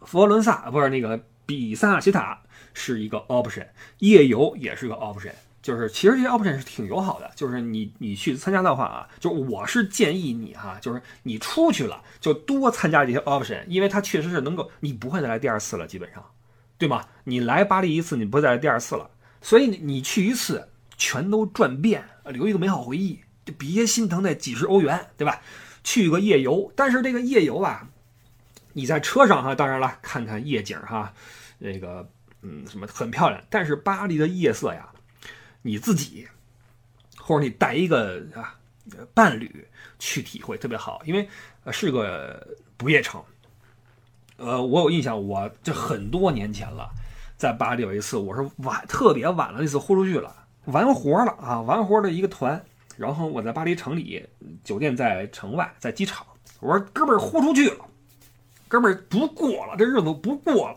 [0.02, 2.42] 佛罗伦萨不是那个比萨斜塔
[2.74, 3.66] 是一个 option，
[4.00, 5.32] 夜游也是个 option。
[5.68, 16.24] 就是其实这些 option 是挺友好的，就是你你去参加的话啊，就我是建议你哈，就是你出去了就多参加这些 option，因为它确实是能够，你不会再来第二次了，基本上，
[16.78, 17.04] 对吗？
[17.24, 19.11] 你来巴黎一次，你不会再来第二次了，
[19.42, 25.42] 所以你去一次全都转遍，留一个美好回忆，就别心疼那几十欧元，对吧？
[25.85, 27.87] 去个夜游，但是这个夜游啊，
[28.72, 31.12] 你在车上哈，当然了，看看夜景哈，
[31.59, 32.09] 那个
[32.40, 34.88] 嗯什么很漂亮，但是巴黎的夜色呀。
[35.62, 36.26] 你自己，
[37.16, 38.54] 或者你带一个啊
[39.12, 39.66] 伴侣
[39.98, 41.28] 去体会特别好，因为
[41.70, 43.22] 是个不夜城。
[44.36, 46.88] 呃，我有印象，我这很多年前了，
[47.36, 50.34] 在巴黎有一次，我是晚特别晚了，那次豁出去了，
[50.66, 52.64] 完活了啊，完活的一个团。
[52.96, 54.24] 然后我在巴黎城里，
[54.62, 56.26] 酒店在城外，在机场。
[56.60, 57.84] 我说哥们儿豁出去了，
[58.68, 60.76] 哥们儿不过了，这日子不过了。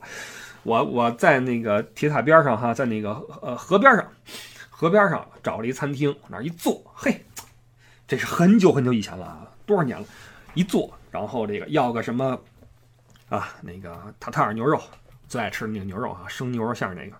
[0.64, 4.06] 我我在那个铁塔边上哈，在那个呃河边上。
[4.82, 7.24] 河边上找了一餐厅，往那一坐，嘿，
[8.08, 10.04] 这是很久很久以前了啊，多少年了？
[10.56, 12.42] 一坐，然后这个要个什么
[13.30, 13.50] 啊？
[13.62, 14.82] 那个塔塔尔牛肉，
[15.28, 17.16] 最爱吃的那个牛肉啊，生牛肉馅那个，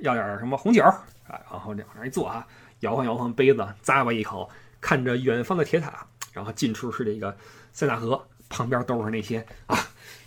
[0.00, 1.04] 要点什么红酒啊？
[1.28, 2.46] 然后往那一坐啊，
[2.80, 4.48] 摇晃摇晃杯子，咂吧一口，
[4.80, 7.36] 看着远方的铁塔，然后近处是这个
[7.74, 9.76] 塞纳河，旁边都是那些啊。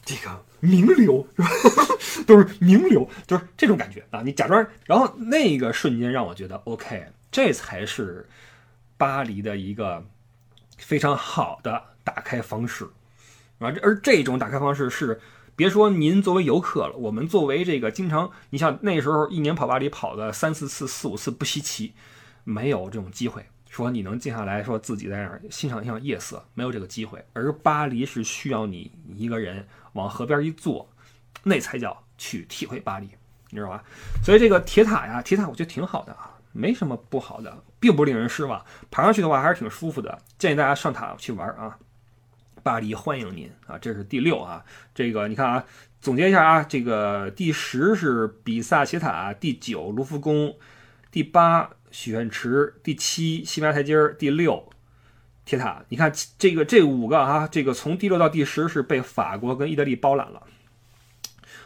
[0.08, 1.50] 这个名流是吧？
[2.26, 4.22] 都是名流，就是这种感觉啊！
[4.24, 8.28] 你假装，然后那个瞬间让我觉得，OK，这才是
[8.98, 10.04] 巴黎的一个
[10.78, 12.86] 非常好的打开方式
[13.60, 13.68] 啊！
[13.84, 15.20] 而这种打开方式是，
[15.58, 21.94] 别说您作为游客了，我们作为这个经常，你像那时候一年跑巴黎跑的三四次、四五次不稀奇，
[22.46, 23.46] 没有这种机会。
[23.78, 27.24] 说你能静下来说自己在那儿欣赏一下夜色，没有这个机会。
[27.34, 29.64] 而巴黎是需要你一个人
[29.94, 30.90] 往河边一坐，
[31.44, 33.08] 那才叫去体会巴黎，
[33.52, 33.84] 你知道吧？
[34.24, 38.66] 所以这个铁塔呀，铁塔我觉得挺好的啊，没什么不好的，并不令人失望。
[38.90, 41.78] 爬上去的话还是挺舒服的，建议大家上塔去玩啊。
[42.64, 43.78] 巴黎欢迎您啊！
[43.78, 45.64] 这是第六啊，这个你看啊，
[46.02, 50.56] 总结一下啊，这个第十是比萨斜塔，第九卢浮宫，
[51.12, 51.70] 第八。
[51.92, 54.70] 许愿池第七，西班牙台阶儿第六，
[55.46, 55.84] 铁塔。
[55.90, 60.44] 你看这个这五个啊，这个从第六到第十是被法国跟意大利包揽了。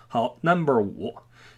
[0.08, 1.16] 好，Number 五，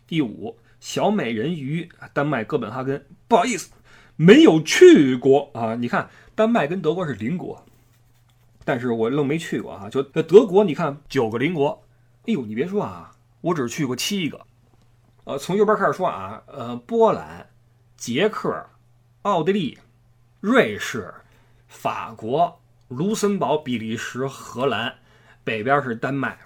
[0.08, 3.06] 第五，小美人鱼，丹麦哥本哈根。
[3.28, 3.72] 不好意思，
[4.16, 5.76] 没有去过啊。
[5.76, 7.66] 你看，丹麦跟德国是邻国，
[8.64, 9.90] 但是我愣没去过啊。
[9.90, 11.84] 就德国，你看九个邻国，
[12.28, 14.46] 哎呦，你别说啊，我只去过七个。
[15.26, 17.50] 呃，从右边开始说啊，呃，波兰。
[18.06, 18.66] 捷克、
[19.22, 19.78] 奥地利、
[20.42, 21.14] 瑞士、
[21.70, 24.96] 法国、卢森堡、比利时、荷兰，
[25.46, 26.40] 北边是丹麦。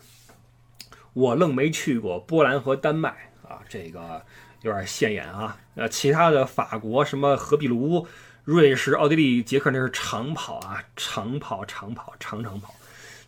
[1.14, 4.22] 我愣没去过波兰和丹麦啊，这个
[4.62, 5.58] 有点现眼啊。
[5.74, 8.06] 呃，其他的法国什么荷比卢、
[8.44, 12.76] 瑞士、奥地利、捷克那是长跑啊，长跑、长跑、长长跑。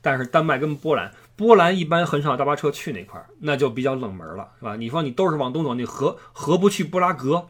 [0.04, 4.76] 但是丹麦跟波兰，波兰一般很少大巴车去那块儿，那就比较冷门了，是吧？
[4.76, 7.48] 你说你都是往东走，你何何不去布拉格？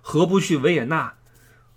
[0.00, 1.14] 何不去维也纳？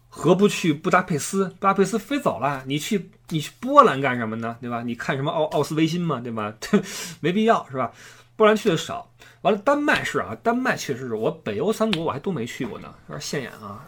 [0.09, 1.45] 何不去布达佩斯？
[1.59, 4.57] 布达佩斯飞走了，你去你去波兰干什么呢？
[4.61, 4.83] 对吧？
[4.83, 6.19] 你看什么奥奥斯维辛嘛？
[6.19, 6.53] 对吧？
[7.19, 7.91] 没必要是吧？
[8.35, 9.09] 波兰去的少。
[9.41, 13.87] 完了，丹麦是啊，丹麦确实是我北欧三国我还都没去过呢，有点现眼啊。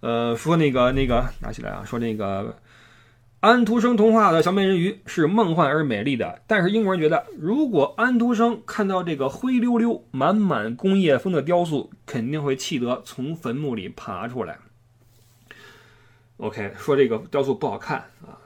[0.00, 2.56] 呃，说那个那个拿起来啊，说那个。
[3.40, 14.58] 安徒生童话的小美人鱼是梦幻而美丽的，但是英国人觉得，如果安徒生看到这个灰溜溜、满满工业风的雕塑，肯定会气得从坟墓里爬出来。
[16.36, 18.36] OK，说这个雕塑不好看啊，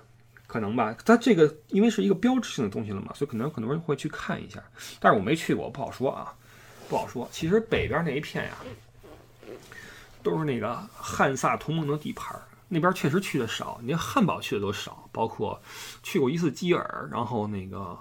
[0.47, 0.97] 可能吧？
[1.05, 4.63] 它这个因为是一个标志性的东西了嘛，所以可能很多人会去看一下。
[5.01, 6.33] 但是我没去过，不好说啊，
[6.89, 7.29] 不好说。
[7.33, 8.53] 其实北边那一片呀，
[10.23, 12.41] 都是那个汉萨同盟的地盘。
[12.75, 15.63] 那边确实去的少，你汉堡去的都少，包括
[16.03, 17.97] 去过一次基尔，然后那个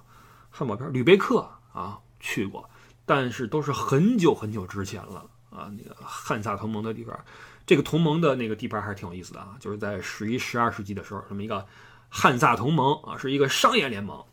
[0.49, 2.67] 汉堡边吕贝克啊去过，
[3.05, 5.71] 但是都是很久很久之前了啊。
[5.77, 7.17] 那个汉萨同盟的地方，
[7.67, 11.65] 这个同盟的那个地盘还是挺有意思的啊，就是在十一、十二世纪的时候，这么一个
[12.09, 14.23] 汉萨同盟啊，是一个商业联盟，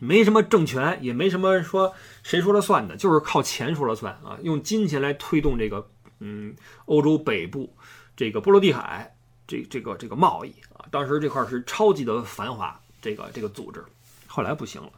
[0.00, 6.56] 没什么政权，也没什么说谁说了算的，就是靠钱说了算啊，用金钱来推动这个嗯
[6.86, 7.76] 欧洲北部
[8.16, 9.11] 这个波罗的海。
[9.52, 13.84] 这这个这个贸易啊，当时这块是超级的繁华，这个这个组织，
[14.26, 14.88] 后来不行了。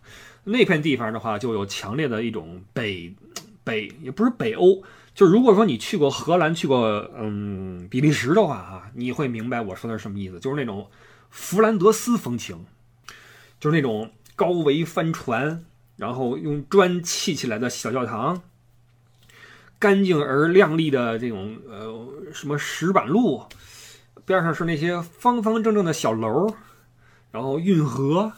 [0.44, 3.12] 那片地方的话，就有强烈的一种北
[3.64, 4.80] 北，也不是北欧，
[5.12, 10.88] 就如果说你去过荷兰，去过嗯比利时的话啊，你会明白我说的是什么意思，就是那种
[11.30, 12.64] 弗兰德斯风情，
[13.58, 15.64] 就是那种高桅帆船，
[15.96, 18.40] 然后用砖砌起来的小教堂，
[19.80, 23.42] 干净而亮丽的这种呃什么石板路，
[24.24, 26.54] 边上是那些方方正正的小楼，
[27.30, 28.32] 然后运河、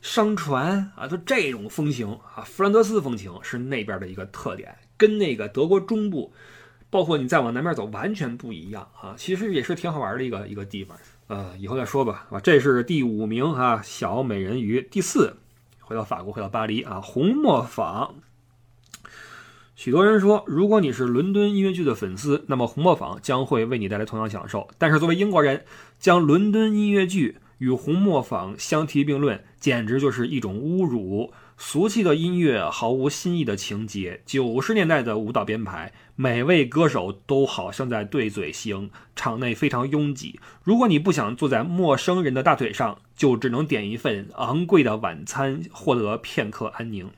[0.00, 6.32] 商船啊，就这种风情啊，弗兰德斯风情是那边的一个特点，跟那个德国中部，
[6.90, 9.14] 包括你再往南边走，完全不一样啊。
[9.16, 10.96] 其实也是挺好玩的一个一个地方，
[11.28, 12.26] 呃，以后再说吧。
[12.30, 14.86] 啊，这是第五名啊，小美人鱼。
[14.90, 15.34] 第四，
[15.80, 18.14] 回到法国，回到巴黎啊，红磨坊。
[19.74, 24.68] 许多人说，如果你是伦敦音乐剧的粉丝，那么红磨坊将会为你带来同样享受。
[24.78, 25.64] 但是作为英国人，
[25.98, 31.32] 将伦敦音乐剧与红磨坊相提并论，简直就是一种侮辱。
[31.56, 40.38] 俗气的音乐，毫无新意的情节，九十年代的舞蹈编排，每位歌手都好像在对嘴型，场内非常拥挤。
[40.62, 47.10] 如果你不想坐在陌生人的大腿上，就只能点一份昂贵的晚餐，获得片刻安宁。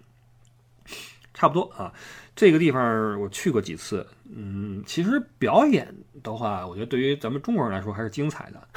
[1.33, 1.93] 差不多啊。
[2.37, 8.68] 这个地方我去过几次，嗯，其实表演的话，我觉得对于咱们中国人来说还是精彩的，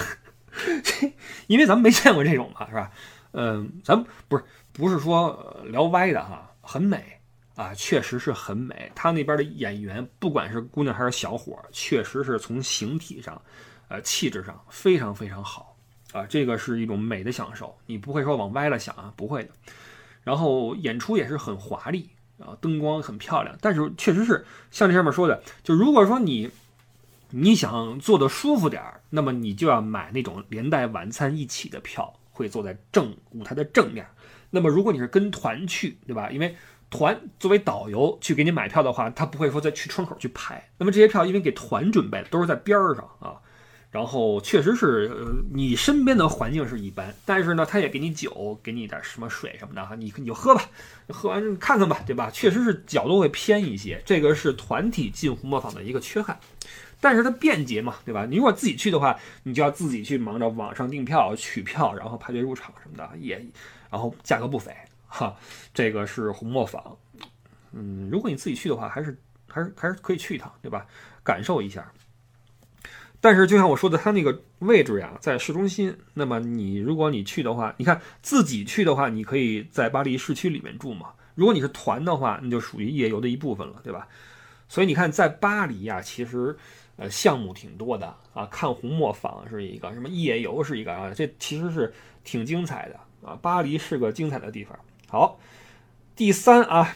[1.48, 2.92] 因为咱们没见过这种嘛，是吧？
[3.32, 7.04] 嗯，咱不是不是说聊歪的哈，很美
[7.56, 8.92] 啊，确实是很美。
[8.94, 13.42] 他那边的演员，不管是姑娘还是小伙，确实是从形体上，
[13.88, 15.76] 呃，气质上非常非常好
[16.14, 19.50] 啊，这个是一种美的享受，你不会说往歪了想啊，不会的。
[20.24, 22.10] 然后演出也是很华丽。
[22.40, 26.52] 啊，灯光很漂亮，但是确实是像这上面说的，就如果说你
[27.32, 34.08] 你想坐的舒服点儿，那么你就要买那种连带晚餐一起的票，会坐在正舞台的正面。
[34.50, 36.30] 那么如果你是跟团去，对吧？
[36.32, 36.56] 因为
[36.90, 40.70] 团作为导游去给你买票的话，他不会说再去窗口去排。
[40.78, 43.36] 那么这些票因为给团准备的，都是在边儿上啊。
[43.90, 50.70] 然后确实是，呃，你身边的环境是一般，但是呢，他也给你酒，给你点什么水什么的哈，你你就喝吧，
[51.08, 52.30] 喝完看看吧，对吧？
[52.30, 56.38] 确实是角度会偏一些，这个是团体进红磨坊的一个缺憾，
[57.00, 58.26] 但是它便捷嘛，对吧？
[58.26, 63.44] 你如果自己去的话，你就要自己去忙着网上订票、取票，然后排队入场什么的，也，
[63.90, 64.76] 然后价格不菲
[65.08, 65.34] 哈。
[65.74, 66.98] 这个是红磨坊，
[67.72, 69.18] 嗯，如果你自己去的话，还是
[69.48, 70.86] 还是还是可以去一趟，对吧？
[71.24, 71.90] 感受一下。
[73.28, 75.94] 但是，就像我说的，它那个位置呀，在市中心。
[76.14, 81.08] 那么，你如果你去的话，你看自己去的话，你可以在巴黎市区里面住嘛。
[81.36, 84.08] 如果你是团的话，那就属于夜游的一部分了，对吧？
[84.70, 86.56] 所以你看，在巴黎呀，其实
[86.96, 88.46] 呃项目挺多的啊。
[88.46, 93.38] 看红磨坊是一个，什么夜游是一个啊，这其实是挺精彩的啊。
[93.42, 94.80] 巴黎是个精彩的地方。
[95.10, 95.38] 好，
[96.16, 96.96] 第三啊，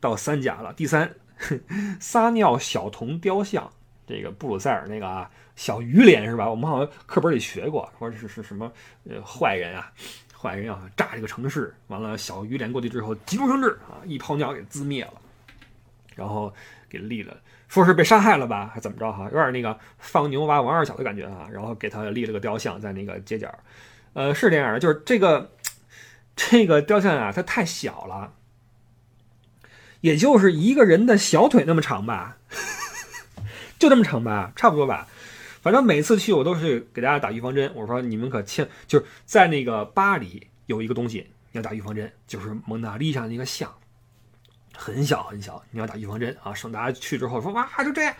[0.00, 0.74] 到三甲了。
[0.74, 1.14] 第三，
[1.98, 3.72] 撒尿小童雕像。
[4.10, 6.50] 这个布鲁塞尔那个啊，小鱼莲是吧？
[6.50, 8.70] 我们好像课本里学过，说是是什么
[9.08, 9.92] 呃坏人啊，
[10.36, 15.14] 坏人啊炸这个城市，完了小鱼莲过去之后急中生智啊，一泡尿给滋灭了，
[16.16, 16.52] 然后
[16.88, 17.36] 给立了，
[17.68, 19.24] 说是被杀害了吧，还怎么着哈？
[19.26, 23.52] 有点那个放牛娃王二小的感觉啊，然后给他立了个雕像在那个街角，
[24.14, 25.52] 呃，是这样的，就是这个
[26.34, 28.32] 这个雕像啊，它太小了，
[30.00, 32.38] 也就是一个人的小腿那么长吧。
[33.80, 35.08] 就这么长吧，差不多吧。
[35.62, 37.70] 反正每次去我都是给大家打预防针。
[37.74, 43.74] 我说你们可千就是在那个巴黎有一个东西你要打预防针，就是蒙娜丽莎那个像，
[44.74, 48.14] 很小很小，你要打预防针啊，省大家去之后说哇就这样。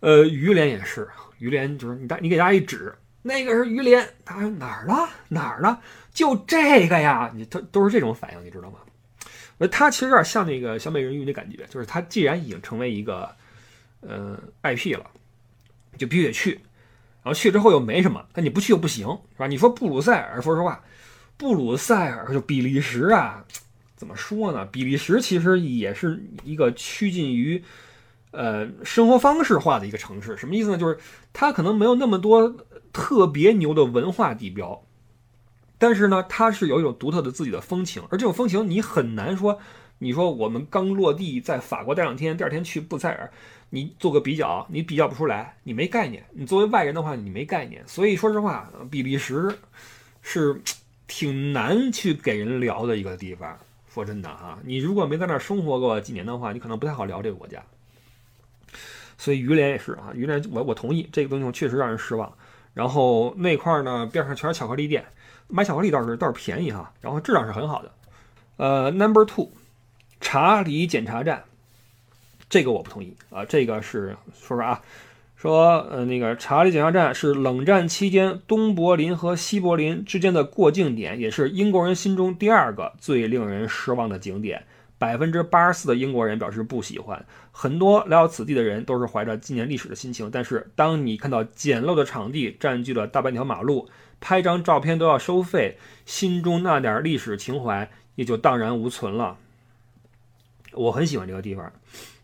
[0.00, 1.08] 呃，鱼莲也是，
[1.38, 5.80] 鱼莲就是你大你给大家一指，那个是鱼莲，他说哪儿了哪儿了？
[6.12, 8.78] 就这个呀，你他都是这种反应，你知道吗？
[9.58, 13.34] 呃，他其实有点像那个小美人鱼的感觉，就是他既然已经成为一个。
[14.08, 15.04] 呃，IP 了，
[15.98, 16.52] 就必须得去，
[17.22, 19.46] 然后去之后又没什么，但你不去又不行，是吧？
[19.46, 20.84] 你说布鲁塞尔，说实话，
[21.36, 23.44] 布鲁塞尔就比利时啊，
[23.96, 24.64] 怎么说呢？
[24.66, 27.62] 比利时其实也是一个趋近于
[28.30, 30.78] 呃生活方式化的一个城市，什么意思呢？
[30.78, 30.98] 就是
[31.32, 32.56] 它可能没有那么多
[32.92, 34.84] 特别牛的文化地标，
[35.78, 39.58] 但是呢，它是有一种独特的自己的风情，而这种风情你很难说。
[39.98, 43.32] 你说我们刚落地在法国待两天，第二天去布塞尔，
[43.70, 46.22] 你做个比较，你比较不出来，你没概念。
[46.32, 47.82] 你作为外人的话，你没概念。
[47.86, 49.56] 所以说实话，比利时
[50.20, 50.60] 是
[51.06, 53.56] 挺难去给人聊的一个地方。
[53.88, 57.62] 说真的啊，你如果没在那儿生活过几年的话，你可能不太好聊这个国家。
[59.16, 62.30] 所以于连也是啊，于连我我同意这个东西确实让人失望。
[62.74, 65.06] 然后那块儿呢，边上全是巧克力店，
[65.48, 67.90] 买巧克力倒是倒是便宜哈，然后质量是很好的。
[68.58, 69.48] 呃，Number Two。
[70.20, 71.44] 查理检查站，
[72.48, 73.44] 这个我不同意啊！
[73.44, 74.82] 这个是说说啊，
[75.36, 84.64] 说呃那个查理检查站是冷战期间东柏林和西柏林之间的过境点，也是英国人心中第二个最令人失望的景点。
[84.98, 87.26] 百分之八十四的英国人表示不喜欢。
[87.52, 93.90] 很多来到此地的人都是怀着纪念历史的心情，但是当你看到简陋的场地占据了大半条马路，
[94.20, 99.36] 拍张照片都要收费，心中那点历史情怀也就荡然无存了。
[100.76, 101.72] 我很喜欢这个地方，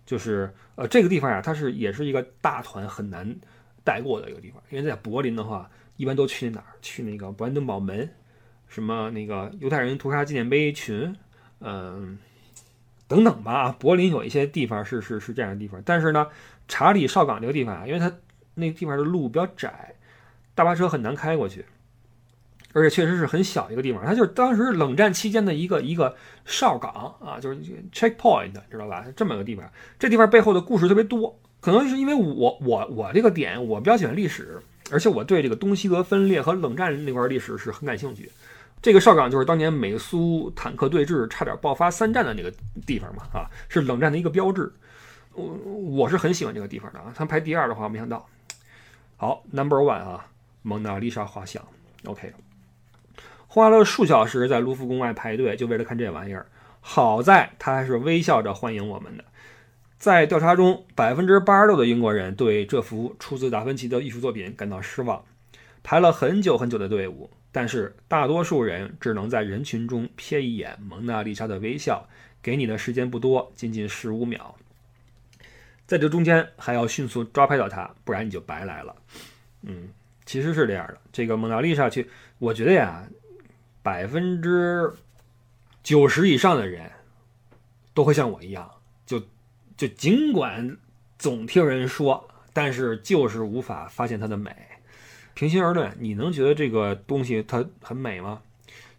[0.07, 3.35] 就是呃这个地方呀，它是也是一个大团很难
[3.83, 6.67] 带过的一个地方，因为在柏林的话，一般都去哪儿？
[6.81, 8.09] 去那个布兰登堡门，
[8.69, 11.17] 什么那个犹太人屠杀纪念碑群，
[11.61, 12.19] 嗯，
[13.09, 13.73] 等等吧。
[13.73, 16.29] 柏林有一些地方是是是这样的地方，但是呢，
[16.69, 18.13] 查理绍港这个地方啊，因为它
[18.55, 19.95] 那个地方的路比较窄，
[20.55, 21.65] 大巴车很难开过去。
[22.73, 26.15] 而且确实是很小一个地方，它就是当时冷战期间的一个一个
[26.45, 27.57] 哨岗啊，就是
[27.93, 29.05] checkpoint，知道吧？
[29.15, 31.39] 这么个地方，这地方背后的故事特别多。
[31.61, 34.61] 可能是因为我我我这个点我比较喜欢历史，
[34.91, 38.29] 而且我对这个东西德分裂和冷战那块历史是很感兴趣。
[38.81, 42.53] 这个哨岗就是当年美苏坦克对峙差点爆发三战的那个
[42.85, 44.73] 地方嘛，啊，是冷战的一个标志。
[45.35, 47.13] 我我是很喜欢这个地方的啊。
[47.15, 48.29] 它排第二的话，没想到。
[49.17, 50.27] 好，Number One 啊，
[50.63, 51.63] 蒙娜丽莎画像
[52.07, 52.33] ，OK。
[53.53, 56.47] 花了数小时在卢浮宫外排队，就为了看这玩意儿。
[56.81, 59.23] 好在他还是微笑着欢迎我们的。
[59.99, 65.23] 在调查中，百分之八十六的英国人对这幅出自达芬奇的艺术作品感到失望，
[65.83, 67.29] 排了很久很久的队伍。
[67.53, 72.09] 但是大多数人只能在人群中瞥一眼蒙娜丽莎的微笑，
[72.43, 74.55] 给你的时间不多，仅仅十五秒。
[75.87, 78.97] 在这中间还要迅速抓拍到它，不然你就白来了。
[79.61, 79.91] 嗯，
[80.25, 80.99] 其实是这样的。
[81.13, 83.07] 这个蒙娜丽莎去，我觉得呀。
[83.83, 84.93] 百分之
[85.83, 86.91] 九十以上的人
[87.93, 88.71] 都会像我一样，
[89.05, 89.21] 就
[89.77, 90.77] 就尽管
[91.19, 94.55] 总听人说，但是就是无法发现它的美。
[95.35, 98.43] 平心而论，你能觉得这个东西它很美吗？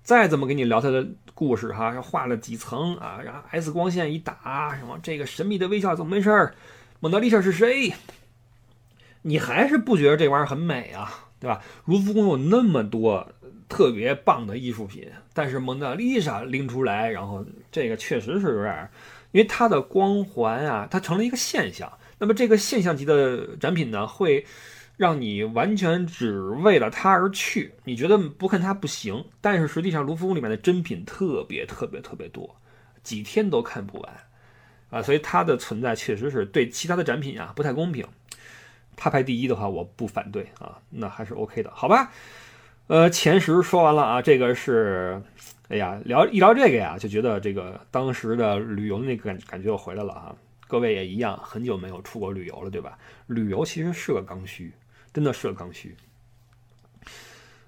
[0.04, 6.54] 再怎么给你聊它的故事哈，画了几层啊，然后 X 光线一打，什么这个神秘的微笑怎么回事？
[7.00, 7.94] 蒙娜丽莎是谁？
[9.22, 11.62] 你还是不觉得这玩意儿很美啊，对吧？
[11.86, 13.32] 卢浮宫有那么多。
[13.74, 18.88] 特别棒的艺术品，但是蒙娜丽莎拎出来，然后这个确实是有点，
[19.32, 21.92] 因为它的光环啊，它成了一个现象。
[22.20, 24.46] 那么这个现象级的展品呢，会
[24.96, 29.26] 让你完全只为了它而去，你觉得不看它不行。
[29.42, 32.56] 但是实际上，卢浮宫里面的珍品特别特别特别多，
[33.02, 34.14] 几天都看不完
[34.92, 38.08] 啊，所以它的存在确实是对其他的展品啊不太公平。
[38.96, 42.12] 它排第一的话，我不反对啊，那还是 OK 的，好吧？
[42.88, 45.22] 呃，前十说完了啊，这个是，
[45.70, 50.36] 哎呀，聊一聊这个呀，就觉得这个当时的旅游那个感感觉又回来了啊。
[50.68, 52.98] 各位也一样，很久没有出国旅游了，对吧？
[53.28, 54.74] 旅游其实是个刚需，
[55.14, 55.96] 真的是个刚需。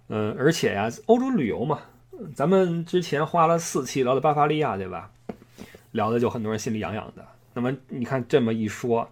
[0.09, 1.79] 嗯，而且呀，欧洲旅游嘛，
[2.35, 5.11] 咱们之前花了四期聊的巴伐利亚，对吧？
[5.91, 7.25] 聊的就很多人心里痒痒的。
[7.53, 9.09] 那么你看这么一说，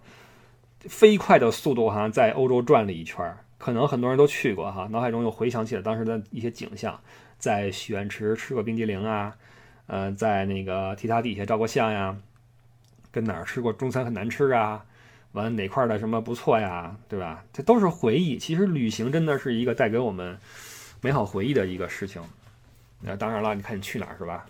[0.80, 3.34] 飞快的速度哈，在欧洲转了一圈。
[3.64, 7.00] 可能很多人都去过哈，脑海中又回想起了当时的一些景象，
[7.38, 9.34] 在许愿池吃过冰激凌啊，
[9.86, 12.14] 呃，在那个提塔底下照过相呀，
[13.10, 14.84] 跟哪儿吃过中餐很难吃啊，
[15.32, 17.42] 完哪块的什么不错呀，对吧？
[17.54, 18.36] 这都是回忆。
[18.36, 20.36] 其实旅行真的是一个带给我们
[21.00, 22.20] 美好回忆的一个事情。
[23.00, 24.44] 那当然了，你看你去哪儿是吧？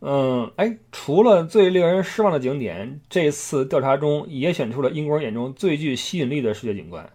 [0.00, 7.08] 嗯，哎，除了最令人失望的景点，这次调查中也选出了英国人眼中最具吸引力的世界景观。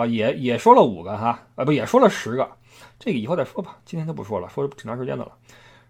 [0.00, 2.50] 啊，也也说了五个哈，啊不也说了十个，
[2.98, 5.32] 这个以后再说吧，今天就不说了，说挺长时间的了，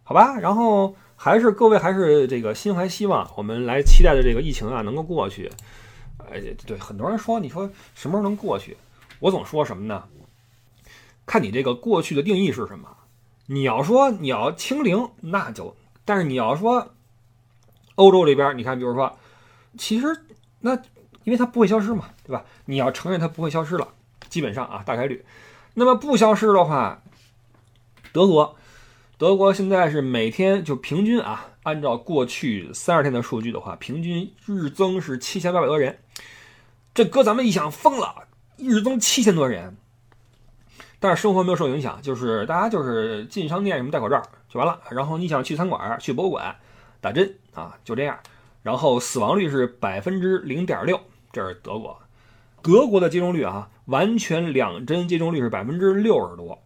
[0.02, 0.36] 好吧。
[0.38, 5.50] 然后还是各位还是这个心怀希望，我们来期待的这个疫情啊能够过去。
[6.30, 8.76] 哎，对，很多人说你说什么时候能过去？
[9.20, 10.04] 我总说什么呢？
[11.26, 12.88] 看你这个过去的定义是什么。
[13.46, 16.94] 你要说你要清零，那就；但是你要说
[17.94, 19.16] 欧洲这边，你看，比如说，
[19.78, 20.24] 其实
[20.60, 20.78] 那。
[21.24, 22.42] 因为它不会消失嘛，对吧？
[22.64, 23.86] 你要承认它不会消失了，
[24.30, 25.22] 基本上啊，大概率。
[25.74, 27.02] 那么不消失的话，
[28.12, 28.56] 德国，
[29.18, 35.98] 德国现在是每天就平均啊，按照过去三十天的数据的话，平均日增是七千八百多人。
[36.94, 39.76] 这搁咱们一想，疯了，日增七千多人。
[40.98, 44.80] 但是生活没有受影响，就是大家就是进商店什么戴口罩就完了。
[44.90, 46.56] 然后你想去餐馆、去博物馆
[47.00, 48.18] 打针啊，就这样。
[48.62, 51.00] 然后死亡率是百分之零点六。
[51.32, 51.96] 这是德国，
[52.60, 56.58] 德国的接种率啊，完全两针接种率是百分之六十多。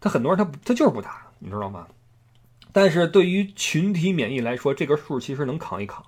[0.00, 1.86] 他很多人他他就是不打，你知道吗？
[2.72, 6.04] 但是对于群体免疫来说，这个数其实能扛一扛。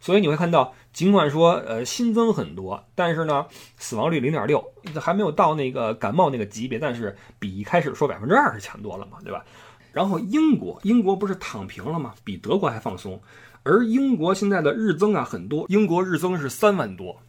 [0.00, 3.46] 所以你会看到，尽管说呃新增很多，但是呢
[3.76, 4.64] 死亡率零点六，
[5.00, 9.44] 还没有到那个感冒那个级别，但是比一开始说百分之二是强多了嘛，对吧？
[9.92, 12.14] 然后英国，英国不是躺平了吗？
[12.24, 13.20] 比德国还放松。
[13.62, 17.20] 而英国现在的日增啊很多，英国日增是三万多，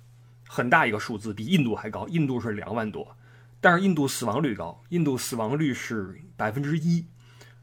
[0.48, 2.08] 很大一个数字，比印度还高。
[2.08, 3.16] 印度是两万多，
[3.60, 7.06] 但是印度死亡率高，印度死亡率是百分之一，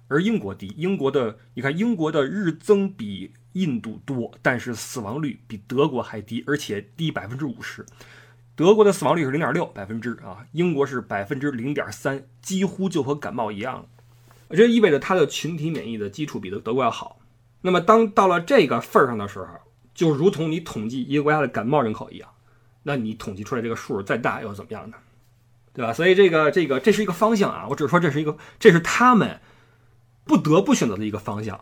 [0.09, 0.75] 而英国低。
[0.77, 7.85] 英国的你看，英国的日增比印度多，但是死亡率比德国还低，而且低百分之五十。
[8.57, 13.87] 德国的死亡率是零点六百分之啊，英国是百分之零点三，几乎就和感冒一样了。
[14.51, 17.21] 这意味着它的群体免疫的基础比德德国要好。
[17.63, 19.47] 那么当到了这个份儿上的时候，
[19.95, 22.30] 就如同你统计一个国家的感冒人口一样，
[22.83, 24.97] 那你统计出来这个数再大又怎么样呢？
[25.73, 25.93] 对吧？
[25.93, 29.41] 所以这个这个这是一个方向啊，我只是说这是一个这是他们
[30.25, 31.61] 不得不选择的一个方向。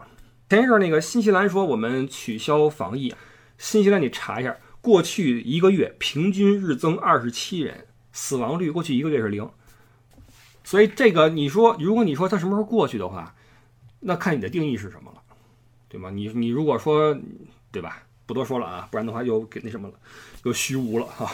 [0.48, 3.14] 前一阵那个新西兰说我们取消防疫，
[3.58, 9.50] 新西兰你查一下，过去一个月平均日增二十七人，死亡率过去一个月是零。
[10.64, 13.34] 所以这个你说，如果你说它什么时候过去的话，
[14.00, 15.22] 那看你的定义是什么了。
[15.88, 16.10] 对吗？
[16.10, 17.16] 你你如果说，
[17.70, 18.02] 对吧？
[18.26, 19.94] 不多说了啊，不然的话又给那什么了，
[20.44, 21.30] 又虚无了哈。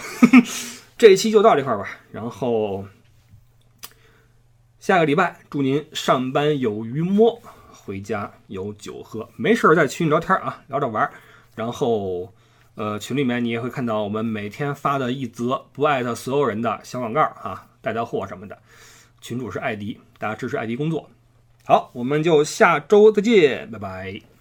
[0.96, 2.84] 这一期就到这块儿吧，然后
[4.78, 7.40] 下个礼拜祝您上班有鱼摸，
[7.72, 11.12] 回家有酒喝，没事儿在群里聊天啊，聊着玩儿。
[11.54, 12.32] 然后
[12.74, 18.58] 呃，群里面你也会看到我们每天发的一则不艾特所有人的小广告啊，带带货什么的。
[19.20, 21.08] 群主是艾迪，大家支持艾迪工作。
[21.64, 24.33] 好，我们就下周再见，拜拜。